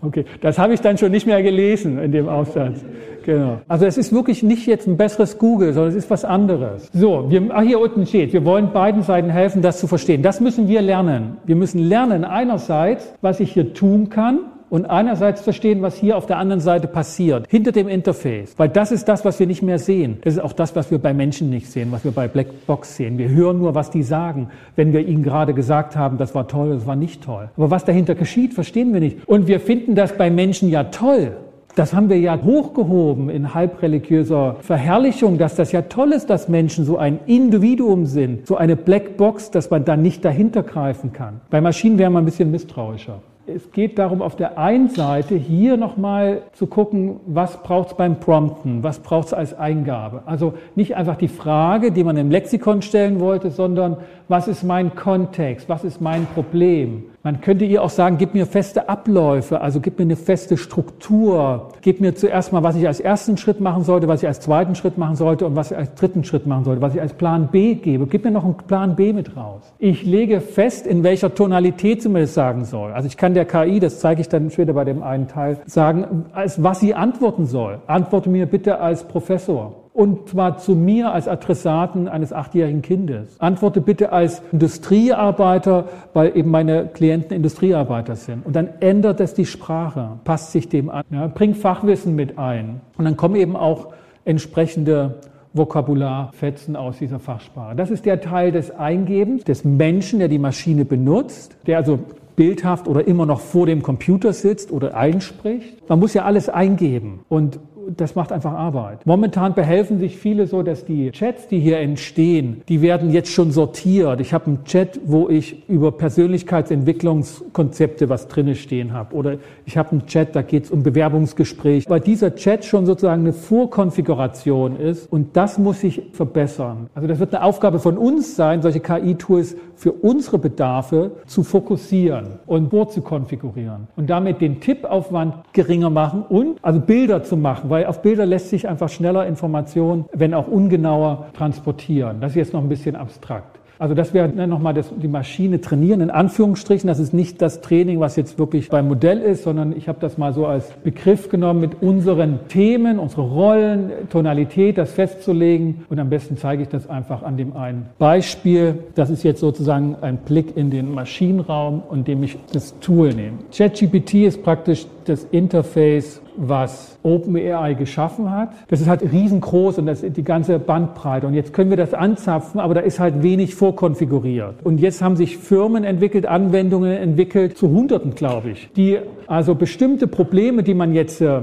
[0.04, 2.84] Okay, das habe ich dann schon nicht mehr gelesen in dem Aufsatz.
[3.24, 3.60] Genau.
[3.68, 6.88] Also es ist wirklich nicht jetzt ein besseres Google, sondern es ist was anderes.
[6.94, 10.22] So, wir, ach hier unten steht, wir wollen beiden Seiten helfen, das zu verstehen.
[10.22, 11.38] Das müssen wir lernen.
[11.46, 14.40] Wir müssen lernen einerseits, was ich hier tun kann
[14.72, 18.54] und einerseits verstehen, was hier auf der anderen Seite passiert, hinter dem Interface.
[18.58, 20.20] Weil das ist das, was wir nicht mehr sehen.
[20.24, 23.18] Das ist auch das, was wir bei Menschen nicht sehen, was wir bei Blackbox sehen.
[23.18, 26.74] Wir hören nur, was die sagen, wenn wir ihnen gerade gesagt haben, das war toll,
[26.74, 27.50] das war nicht toll.
[27.58, 29.28] Aber was dahinter geschieht, verstehen wir nicht.
[29.28, 31.34] Und wir finden das bei Menschen ja toll.
[31.76, 36.84] Das haben wir ja hochgehoben in halbreligiöser Verherrlichung, dass das ja toll ist, dass Menschen
[36.84, 41.40] so ein Individuum sind, so eine Blackbox, dass man da nicht dahinter greifen kann.
[41.50, 43.22] Bei Maschinen wäre man ein bisschen misstrauischer.
[43.48, 48.20] Es geht darum, auf der einen Seite hier nochmal zu gucken, was braucht es beim
[48.20, 50.24] Prompten, was braucht es als Eingabe.
[50.26, 54.94] Also nicht einfach die Frage, die man im Lexikon stellen wollte, sondern was ist mein
[54.96, 57.06] Kontext, was ist mein Problem.
[57.24, 61.70] Man könnte ihr auch sagen, gib mir feste Abläufe, also gib mir eine feste Struktur.
[61.82, 64.74] Gib mir zuerst mal, was ich als ersten Schritt machen sollte, was ich als zweiten
[64.74, 67.50] Schritt machen sollte und was ich als dritten Schritt machen sollte, was ich als Plan
[67.52, 68.08] B gebe.
[68.08, 69.62] Gib mir noch einen Plan B mit raus.
[69.78, 72.92] Ich lege fest, in welcher Tonalität sie mir das sagen soll.
[72.92, 76.26] Also ich kann der KI, das zeige ich dann später bei dem einen Teil, sagen,
[76.34, 77.82] als was sie antworten soll.
[77.86, 83.36] Antworte mir bitte als Professor und zwar zu mir als Adressaten eines achtjährigen Kindes.
[83.40, 88.46] Antworte bitte als Industriearbeiter, weil eben meine Klienten Industriearbeiter sind.
[88.46, 92.82] Und dann ändert es die Sprache, passt sich dem an, ja, bringt Fachwissen mit ein.
[92.98, 93.88] Und dann kommen eben auch
[94.24, 95.16] entsprechende
[95.54, 97.76] Vokabularfetzen aus dieser Fachsprache.
[97.76, 102.00] Das ist der Teil des Eingebens des Menschen, der die Maschine benutzt, der also
[102.38, 105.90] bildhaft oder immer noch vor dem Computer sitzt oder einspricht.
[105.90, 107.20] Man muss ja alles eingeben.
[107.28, 107.60] Und
[107.96, 109.06] das macht einfach Arbeit.
[109.06, 113.52] Momentan behelfen sich viele so, dass die Chats, die hier entstehen, die werden jetzt schon
[113.52, 114.22] sortiert.
[114.22, 119.16] Ich habe einen Chat, wo ich über Persönlichkeitsentwicklungskonzepte was drinne stehen habe.
[119.16, 121.90] Oder ich habe einen Chat, da geht es um Bewerbungsgespräch.
[121.90, 126.90] Weil dieser Chat schon sozusagen eine Vorkonfiguration ist und das muss sich verbessern.
[126.96, 132.38] Also das wird eine Aufgabe von uns sein, solche KI-Tools für unsere Bedarfe zu fokussieren
[132.46, 138.04] und vorzukonfigurieren und damit den Tippaufwand geringer machen und also Bilder zu machen, weil auf
[138.04, 142.22] Bilder lässt sich einfach schneller Informationen, wenn auch ungenauer, transportieren.
[142.22, 143.61] Das ist jetzt noch ein bisschen abstrakt.
[143.82, 146.88] Also das wäre ne, nochmal die Maschine trainieren, in Anführungsstrichen.
[146.88, 150.20] Das ist nicht das Training, was jetzt wirklich beim Modell ist, sondern ich habe das
[150.20, 155.84] mal so als Begriff genommen, mit unseren Themen, unsere Rollen, Tonalität, das festzulegen.
[155.90, 158.78] Und am besten zeige ich das einfach an dem einen Beispiel.
[158.94, 163.40] Das ist jetzt sozusagen ein Blick in den Maschinenraum, in dem ich das Tool nehme.
[163.52, 168.50] ChatGPT ist praktisch das Interface was OpenAI geschaffen hat.
[168.68, 171.28] Das ist halt riesengroß und das ist die ganze Bandbreite.
[171.28, 174.56] Und jetzt können wir das anzapfen, aber da ist halt wenig vorkonfiguriert.
[174.64, 180.08] Und jetzt haben sich Firmen entwickelt, Anwendungen entwickelt, zu Hunderten, glaube ich, die also bestimmte
[180.08, 181.42] Probleme, die man jetzt äh,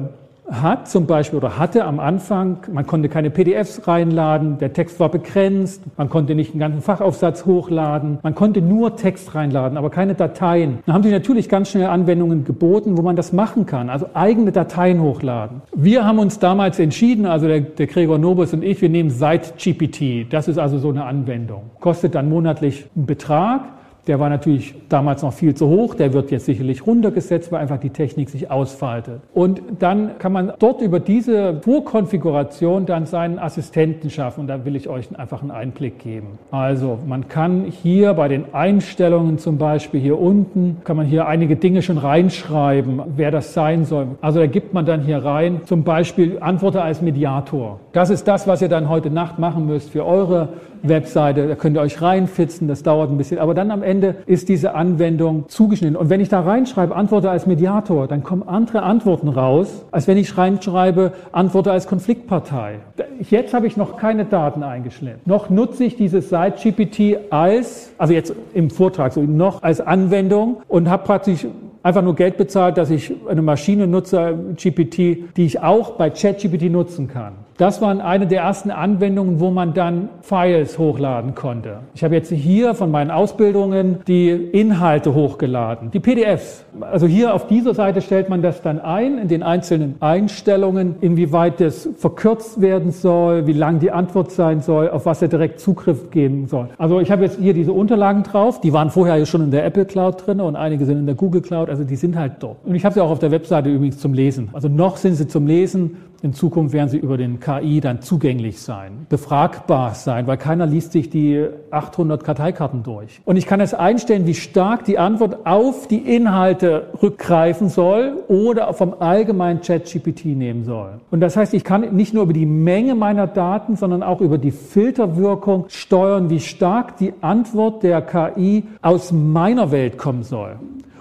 [0.51, 5.11] hat zum Beispiel oder hatte am Anfang, man konnte keine PDFs reinladen, der Text war
[5.11, 10.15] begrenzt, man konnte nicht einen ganzen Fachaufsatz hochladen, man konnte nur Text reinladen, aber keine
[10.15, 10.79] Dateien.
[10.87, 14.53] Dann haben sich natürlich ganz schnell Anwendungen geboten, wo man das machen kann, also eigene
[14.53, 15.63] Dateien hochladen.
[15.75, 20.33] Wir haben uns damals entschieden, also der, der Gregor Nobus und ich, wir nehmen SiteGPT.
[20.33, 21.71] Das ist also so eine Anwendung.
[21.81, 23.78] Kostet dann monatlich einen Betrag
[24.09, 27.77] Der war natürlich damals noch viel zu hoch, der wird jetzt sicherlich runtergesetzt, weil einfach
[27.77, 29.21] die Technik sich ausfaltet.
[29.35, 34.40] Und dann kann man dort über diese Vorkonfiguration dann seinen Assistenten schaffen.
[34.40, 36.38] Und da will ich euch einfach einen Einblick geben.
[36.51, 41.57] Also man kann hier bei den Einstellungen zum Beispiel hier unten, kann man hier einige
[41.57, 44.07] Dinge schon reinschreiben, wer das sein soll.
[44.23, 47.79] Also da gibt man dann hier rein, zum Beispiel Antworte als Mediator.
[47.92, 50.49] Das ist das, was ihr dann heute Nacht machen müsst für eure
[50.83, 51.49] Webseite.
[51.49, 53.38] Da könnt ihr euch reinfitzen, das dauert ein bisschen.
[53.38, 55.97] Aber dann am Ende ist diese Anwendung zugeschnitten.
[55.97, 60.17] Und wenn ich da reinschreibe, Antworte als Mediator, dann kommen andere Antworten raus, als wenn
[60.17, 62.77] ich reinschreibe, Antworte als Konfliktpartei.
[63.21, 65.27] Jetzt habe ich noch keine Daten eingeschleppt.
[65.27, 70.88] Noch nutze ich dieses Site-GPT als, also jetzt im Vortrag, so noch als Anwendung und
[70.88, 71.47] habe praktisch
[71.83, 76.71] einfach nur Geld bezahlt, dass ich eine Maschine nutze, GPT, die ich auch bei ChatGPT
[76.71, 77.33] nutzen kann.
[77.59, 81.81] Das waren eine der ersten Anwendungen, wo man dann Files hochladen konnte.
[81.92, 86.65] Ich habe jetzt hier von meinen Ausbildungen die Inhalte hochgeladen, die PDFs.
[86.81, 91.59] Also hier auf dieser Seite stellt man das dann ein in den einzelnen Einstellungen, inwieweit
[91.59, 96.13] das verkürzt werden soll, wie lang die Antwort sein soll, auf was er direkt Zugriff
[96.13, 96.69] geben soll.
[96.79, 99.85] Also ich habe jetzt hier diese Unterlagen drauf, die waren vorher schon in der Apple
[99.85, 102.59] Cloud drin und einige sind in der Google Cloud, also die sind halt dort.
[102.65, 104.48] Und ich habe sie auch auf der Webseite übrigens zum Lesen.
[104.52, 108.60] Also noch sind sie zum Lesen in Zukunft werden sie über den KI dann zugänglich
[108.60, 113.21] sein, befragbar sein, weil keiner liest sich die 800 Karteikarten durch.
[113.25, 118.73] Und ich kann es einstellen, wie stark die Antwort auf die Inhalte rückgreifen soll oder
[118.75, 121.00] vom allgemeinen Chat-GPT nehmen soll.
[121.12, 124.38] Und das heißt, ich kann nicht nur über die Menge meiner Daten, sondern auch über
[124.38, 130.56] die Filterwirkung steuern, wie stark die Antwort der KI aus meiner Welt kommen soll.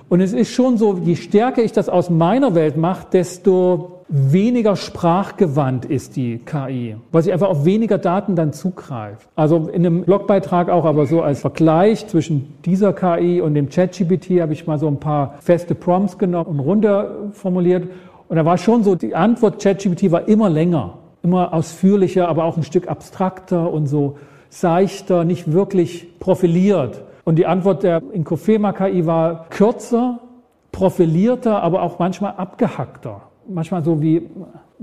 [0.09, 4.76] Und es ist schon so, je stärker ich das aus meiner Welt mache, desto weniger
[4.76, 9.28] sprachgewandt ist die KI, weil sie einfach auf weniger Daten dann zugreift.
[9.36, 14.41] Also in einem Blogbeitrag auch, aber so als Vergleich zwischen dieser KI und dem ChatGPT
[14.41, 17.89] habe ich mal so ein paar feste Prompts genommen und runter formuliert.
[18.30, 22.58] Und da war schon so, die Antwort ChatGPT war immer länger, immer ausführlicher, aber auch
[22.58, 24.18] ein Stück abstrakter und so
[24.49, 27.03] seichter, nicht wirklich profiliert.
[27.26, 30.20] Und die Antwort der Inkofema KI war kürzer,
[30.72, 34.30] profilierter, aber auch manchmal abgehackter manchmal so wie,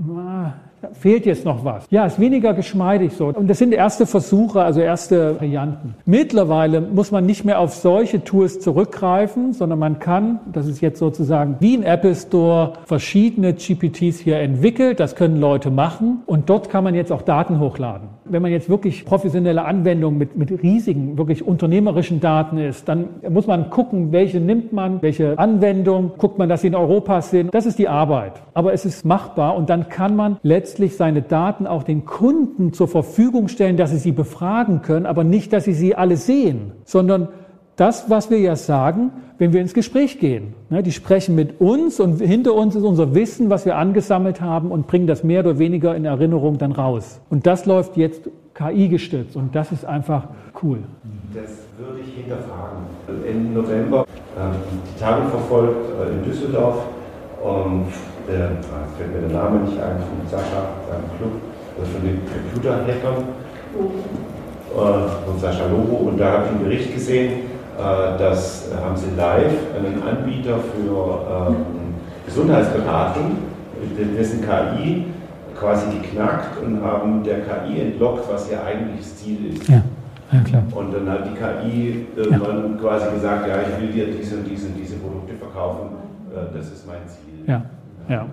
[0.01, 0.53] ah,
[0.93, 1.85] fehlt jetzt noch was.
[1.89, 3.27] Ja, ist weniger geschmeidig so.
[3.27, 5.95] Und das sind erste Versuche, also erste Varianten.
[6.05, 10.99] Mittlerweile muss man nicht mehr auf solche Tools zurückgreifen, sondern man kann, das ist jetzt
[10.99, 14.99] sozusagen wie ein Apple Store, verschiedene GPTs hier entwickelt.
[14.99, 16.23] Das können Leute machen.
[16.25, 18.09] Und dort kann man jetzt auch Daten hochladen.
[18.25, 23.45] Wenn man jetzt wirklich professionelle Anwendungen mit, mit riesigen, wirklich unternehmerischen Daten ist, dann muss
[23.47, 27.53] man gucken, welche nimmt man, welche Anwendung, guckt man, dass sie in Europa sind.
[27.53, 28.33] Das ist die Arbeit.
[28.53, 32.87] Aber es ist machbar und dann kann man letztlich seine Daten auch den Kunden zur
[32.87, 37.29] Verfügung stellen, dass sie sie befragen können, aber nicht, dass sie sie alle sehen, sondern
[37.75, 40.53] das, was wir ja sagen, wenn wir ins Gespräch gehen.
[40.69, 44.71] Ne, die sprechen mit uns und hinter uns ist unser Wissen, was wir angesammelt haben
[44.71, 47.19] und bringen das mehr oder weniger in Erinnerung dann raus.
[47.29, 50.29] Und das läuft jetzt KI gestützt und das ist einfach
[50.63, 50.79] cool.
[51.33, 52.85] Das würde ich hinterfragen.
[53.29, 54.05] Im November
[54.39, 54.51] ähm,
[54.95, 56.85] die Tage verfolgt äh, in Düsseldorf
[57.43, 57.87] und
[58.27, 61.33] der, ah, fällt mir der Name nicht ein, von Sascha, seinem Club,
[61.79, 63.23] also von den Computerhackern,
[64.73, 66.09] äh, von Sascha Lobo.
[66.09, 67.31] Und da habe ich einen Bericht gesehen,
[67.77, 71.55] äh, dass äh, haben sie live einen Anbieter für ähm,
[72.25, 73.37] Gesundheitsberatung,
[74.17, 75.05] dessen KI
[75.59, 79.67] quasi geknackt und haben der KI entlockt, was ihr eigentliches Ziel ist.
[79.69, 79.81] Ja.
[80.31, 80.63] Ja, klar.
[80.73, 82.81] Und dann hat die KI irgendwann ja.
[82.81, 85.89] quasi gesagt, ja, ich will dir diese und diese, diese Produkte verkaufen,
[86.33, 87.47] äh, das ist mein Ziel.
[87.47, 87.61] Ja.
[88.09, 88.25] Ja.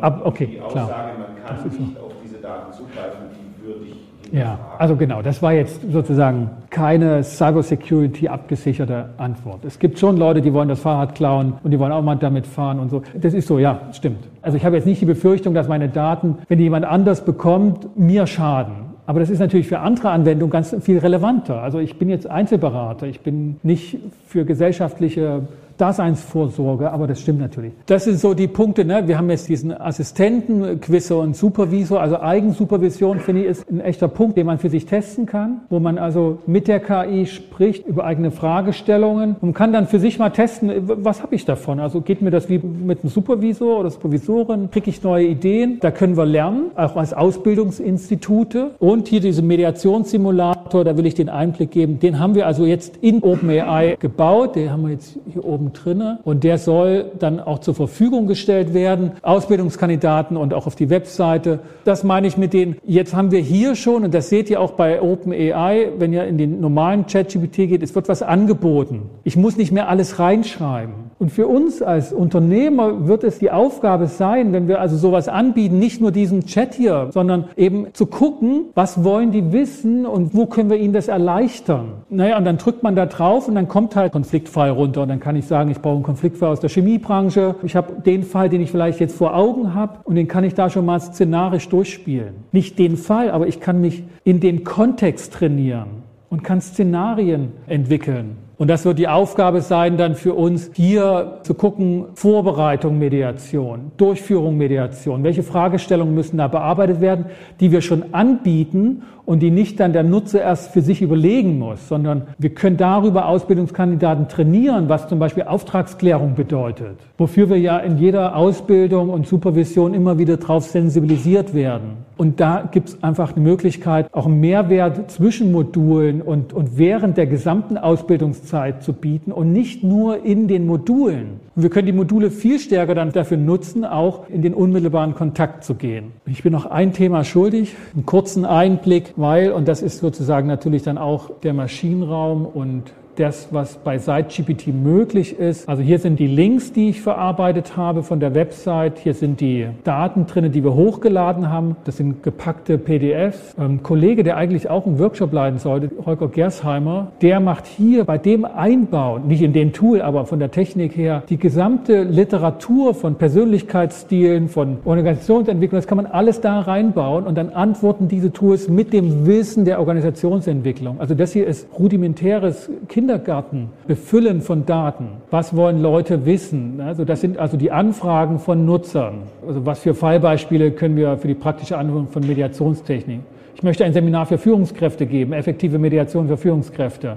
[0.00, 1.10] Ab, okay, die Aussage, klar.
[1.18, 5.52] man kann nicht auf diese Daten zugreifen, die würde ich ja, also genau, das war
[5.52, 9.64] jetzt sozusagen keine Cybersecurity abgesicherte Antwort.
[9.64, 12.46] Es gibt schon Leute, die wollen das Fahrrad klauen und die wollen auch mal damit
[12.46, 13.02] fahren und so.
[13.20, 14.28] Das ist so, ja, stimmt.
[14.40, 17.96] Also ich habe jetzt nicht die Befürchtung, dass meine Daten, wenn die jemand anders bekommt,
[17.98, 18.90] mir schaden.
[19.06, 21.60] Aber das ist natürlich für andere Anwendungen ganz viel relevanter.
[21.60, 23.98] Also ich bin jetzt Einzelberater, ich bin nicht
[24.28, 25.42] für gesellschaftliche
[25.80, 27.72] Daseinsvorsorge, aber das stimmt natürlich.
[27.86, 28.84] Das sind so die Punkte.
[28.84, 29.08] Ne?
[29.08, 32.00] Wir haben jetzt diesen Assistenten, Quizzer und Supervisor.
[32.00, 35.78] Also Eigensupervision, finde ich, ist ein echter Punkt, den man für sich testen kann, wo
[35.80, 40.30] man also mit der KI spricht über eigene Fragestellungen und kann dann für sich mal
[40.30, 40.70] testen,
[41.02, 41.80] was habe ich davon?
[41.80, 44.70] Also geht mir das wie mit einem Supervisor oder Supervisorin?
[44.70, 45.78] Kriege ich neue Ideen?
[45.80, 48.72] Da können wir lernen, auch als Ausbildungsinstitute.
[48.78, 52.00] Und hier diese Mediationssimulator, da will ich den Einblick geben.
[52.00, 54.56] Den haben wir also jetzt in OpenAI gebaut.
[54.56, 58.26] Den haben wir jetzt hier oben Schulung drinne und der soll dann auch zur Verfügung
[58.26, 61.60] gestellt werden, Ausbildungskandidaten und auch auf die Webseite.
[61.84, 64.72] Das meine ich mit den, jetzt haben wir hier schon, und das seht ihr auch
[64.72, 69.02] bei OpenAI, wenn ihr in den normalen ChatGPT geht, es wird was angeboten.
[69.24, 71.09] Ich muss nicht mehr alles reinschreiben.
[71.20, 75.78] Und für uns als Unternehmer wird es die Aufgabe sein, wenn wir also sowas anbieten,
[75.78, 80.46] nicht nur diesen Chat hier, sondern eben zu gucken, was wollen die wissen und wo
[80.46, 81.92] können wir ihnen das erleichtern.
[82.08, 85.02] Naja, und dann drückt man da drauf und dann kommt halt Konfliktfall runter.
[85.02, 87.56] Und dann kann ich sagen, ich brauche einen Konfliktfall aus der Chemiebranche.
[87.64, 90.54] Ich habe den Fall, den ich vielleicht jetzt vor Augen habe und den kann ich
[90.54, 92.32] da schon mal szenarisch durchspielen.
[92.50, 95.88] Nicht den Fall, aber ich kann mich in den Kontext trainieren
[96.30, 98.38] und kann Szenarien entwickeln.
[98.60, 104.58] Und das wird die Aufgabe sein, dann für uns hier zu gucken, Vorbereitung Mediation, Durchführung
[104.58, 105.24] Mediation.
[105.24, 107.24] Welche Fragestellungen müssen da bearbeitet werden,
[107.58, 111.88] die wir schon anbieten und die nicht dann der Nutzer erst für sich überlegen muss,
[111.88, 117.98] sondern wir können darüber Ausbildungskandidaten trainieren, was zum Beispiel Auftragsklärung bedeutet, wofür wir ja in
[117.98, 122.10] jeder Ausbildung und Supervision immer wieder drauf sensibilisiert werden.
[122.20, 127.16] Und da gibt es einfach eine Möglichkeit, auch einen Mehrwert zwischen Modulen und, und während
[127.16, 131.40] der gesamten Ausbildungszeit zu bieten und nicht nur in den Modulen.
[131.56, 135.64] Und wir können die Module viel stärker dann dafür nutzen, auch in den unmittelbaren Kontakt
[135.64, 136.12] zu gehen.
[136.26, 140.82] Ich bin noch ein Thema schuldig, einen kurzen Einblick, weil, und das ist sozusagen natürlich
[140.82, 145.68] dann auch der Maschinenraum und das, was bei SiteGPT möglich ist.
[145.68, 148.98] Also hier sind die Links, die ich verarbeitet habe von der Website.
[148.98, 151.76] Hier sind die Daten drin, die wir hochgeladen haben.
[151.84, 153.54] Das sind gepackte PDFs.
[153.58, 158.16] Ein Kollege, der eigentlich auch einen Workshop leiten sollte, Holger Gersheimer, der macht hier bei
[158.16, 163.16] dem Einbau, nicht in dem Tool, aber von der Technik her, die gesamte Literatur von
[163.16, 168.92] Persönlichkeitsstilen, von Organisationsentwicklung, das kann man alles da reinbauen und dann antworten diese Tools mit
[168.92, 171.00] dem Wissen der Organisationsentwicklung.
[171.00, 175.08] Also das hier ist rudimentäres Kinder Kindergarten befüllen von Daten.
[175.32, 176.80] Was wollen Leute wissen?
[176.80, 179.22] Also das sind also die Anfragen von Nutzern.
[179.44, 183.18] Also was für Fallbeispiele können wir für die praktische Anwendung von Mediationstechnik?
[183.56, 187.16] Ich möchte ein Seminar für Führungskräfte geben, effektive Mediation für Führungskräfte.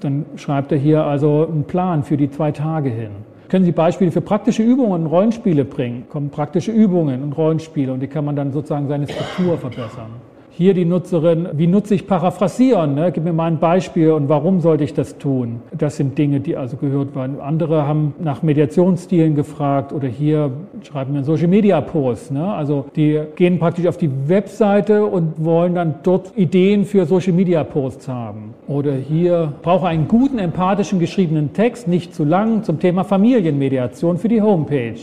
[0.00, 3.10] Dann schreibt er hier also einen Plan für die zwei Tage hin.
[3.48, 6.06] Können Sie Beispiele für praktische Übungen und Rollenspiele bringen?
[6.08, 10.10] Kommen praktische Übungen und Rollenspiele und die kann man dann sozusagen seine Struktur verbessern.
[10.56, 12.94] Hier die Nutzerin, wie nutze ich Paraphrasieren?
[12.94, 13.10] Ne?
[13.10, 15.60] Gib mir mal ein Beispiel und warum sollte ich das tun?
[15.76, 17.40] Das sind Dinge, die also gehört werden.
[17.40, 20.52] Andere haben nach Mediationsstilen gefragt oder hier
[20.84, 22.30] schreiben mir einen Social Media Post.
[22.30, 22.54] Ne?
[22.54, 27.64] Also die gehen praktisch auf die Webseite und wollen dann dort Ideen für Social Media
[27.64, 28.54] Posts haben.
[28.68, 34.28] Oder hier brauche einen guten, empathischen geschriebenen Text, nicht zu lang, zum Thema Familienmediation für
[34.28, 34.94] die Homepage.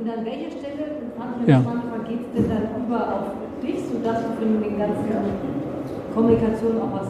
[0.00, 1.60] Und an welcher Stelle, ja.
[2.08, 3.37] geht es denn dann über auf
[4.04, 5.04] du von den ganzen
[6.14, 7.08] Kommunikationen auch was?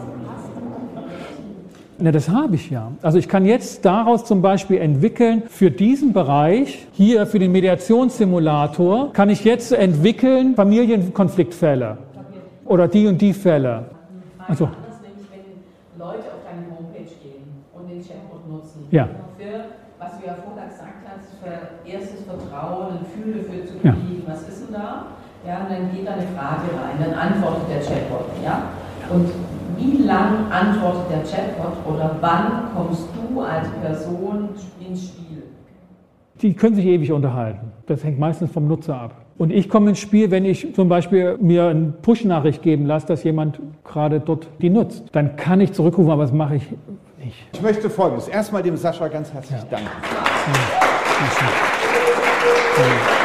[2.01, 2.93] Na, das habe ich ja.
[3.03, 9.13] Also ich kann jetzt daraus zum Beispiel entwickeln, für diesen Bereich, hier für den Mediationssimulator,
[9.13, 11.99] kann ich jetzt entwickeln Familienkonfliktfälle
[12.67, 13.87] oder die und die Fälle.
[14.47, 14.69] Also,
[15.33, 19.09] wenn Leute auf deine Homepage gehen und den Chatbot nutzen, ja.
[19.37, 19.65] für,
[19.99, 24.33] was du ja vorher gesagt hast, für erstes Vertrauen, ein Gefühl dafür zu kriegen, ja.
[24.33, 25.18] was ist denn da?
[25.49, 28.27] Ja, und dann geht da eine Frage rein, dann antwortet der Chatbot.
[28.45, 28.65] Ja?
[29.09, 29.31] Und
[29.79, 34.51] wie lang antwortet der Chatbot oder wann kommst du als Person
[34.87, 35.45] ins Spiel?
[36.43, 37.73] Die können sich ewig unterhalten.
[37.87, 39.15] Das hängt meistens vom Nutzer ab.
[39.39, 43.25] Und ich komme ins Spiel, wenn ich zum Beispiel mir eine Push-Nachricht geben lasse, dass
[43.25, 45.05] jemand gerade dort die nutzt.
[45.13, 46.65] Dann kann ich zurückrufen, aber das mache ich
[47.25, 47.49] nicht.
[47.55, 48.29] Ich möchte Folgendes.
[48.29, 49.67] Erstmal dem Sascha ganz herzlich ja.
[49.71, 49.89] danken.
[52.77, 53.18] Ja.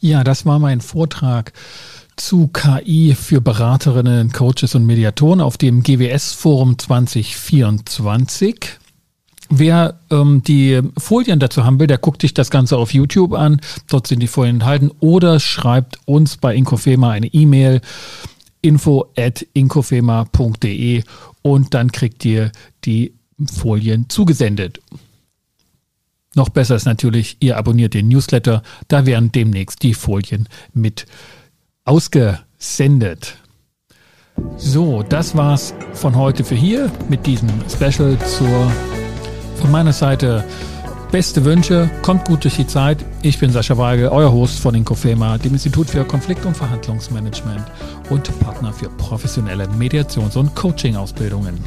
[0.00, 1.52] Ja, das war mein Vortrag
[2.16, 8.78] zu KI für Beraterinnen, Coaches und Mediatoren auf dem GWS Forum 2024.
[9.50, 13.60] Wer ähm, die Folien dazu haben will, der guckt sich das Ganze auf YouTube an.
[13.88, 17.82] Dort sind die Folien enthalten oder schreibt uns bei Inkofema eine E-Mail
[18.62, 21.02] info at inkofema.de
[21.42, 22.52] und dann kriegt ihr
[22.86, 23.12] die
[23.52, 24.80] Folien zugesendet.
[26.34, 31.06] Noch besser ist natürlich, ihr abonniert den Newsletter, da werden demnächst die Folien mit
[31.84, 33.36] ausgesendet.
[34.56, 38.72] So, das war's von heute für hier mit diesem Special zur
[39.56, 40.44] von meiner Seite
[41.10, 43.04] beste Wünsche, kommt gut durch die Zeit.
[43.22, 47.64] Ich bin Sascha Weigel, euer Host von Inkofema, dem Institut für Konflikt- und Verhandlungsmanagement
[48.08, 51.58] und Partner für professionelle Mediations- und Coaching-Ausbildungen.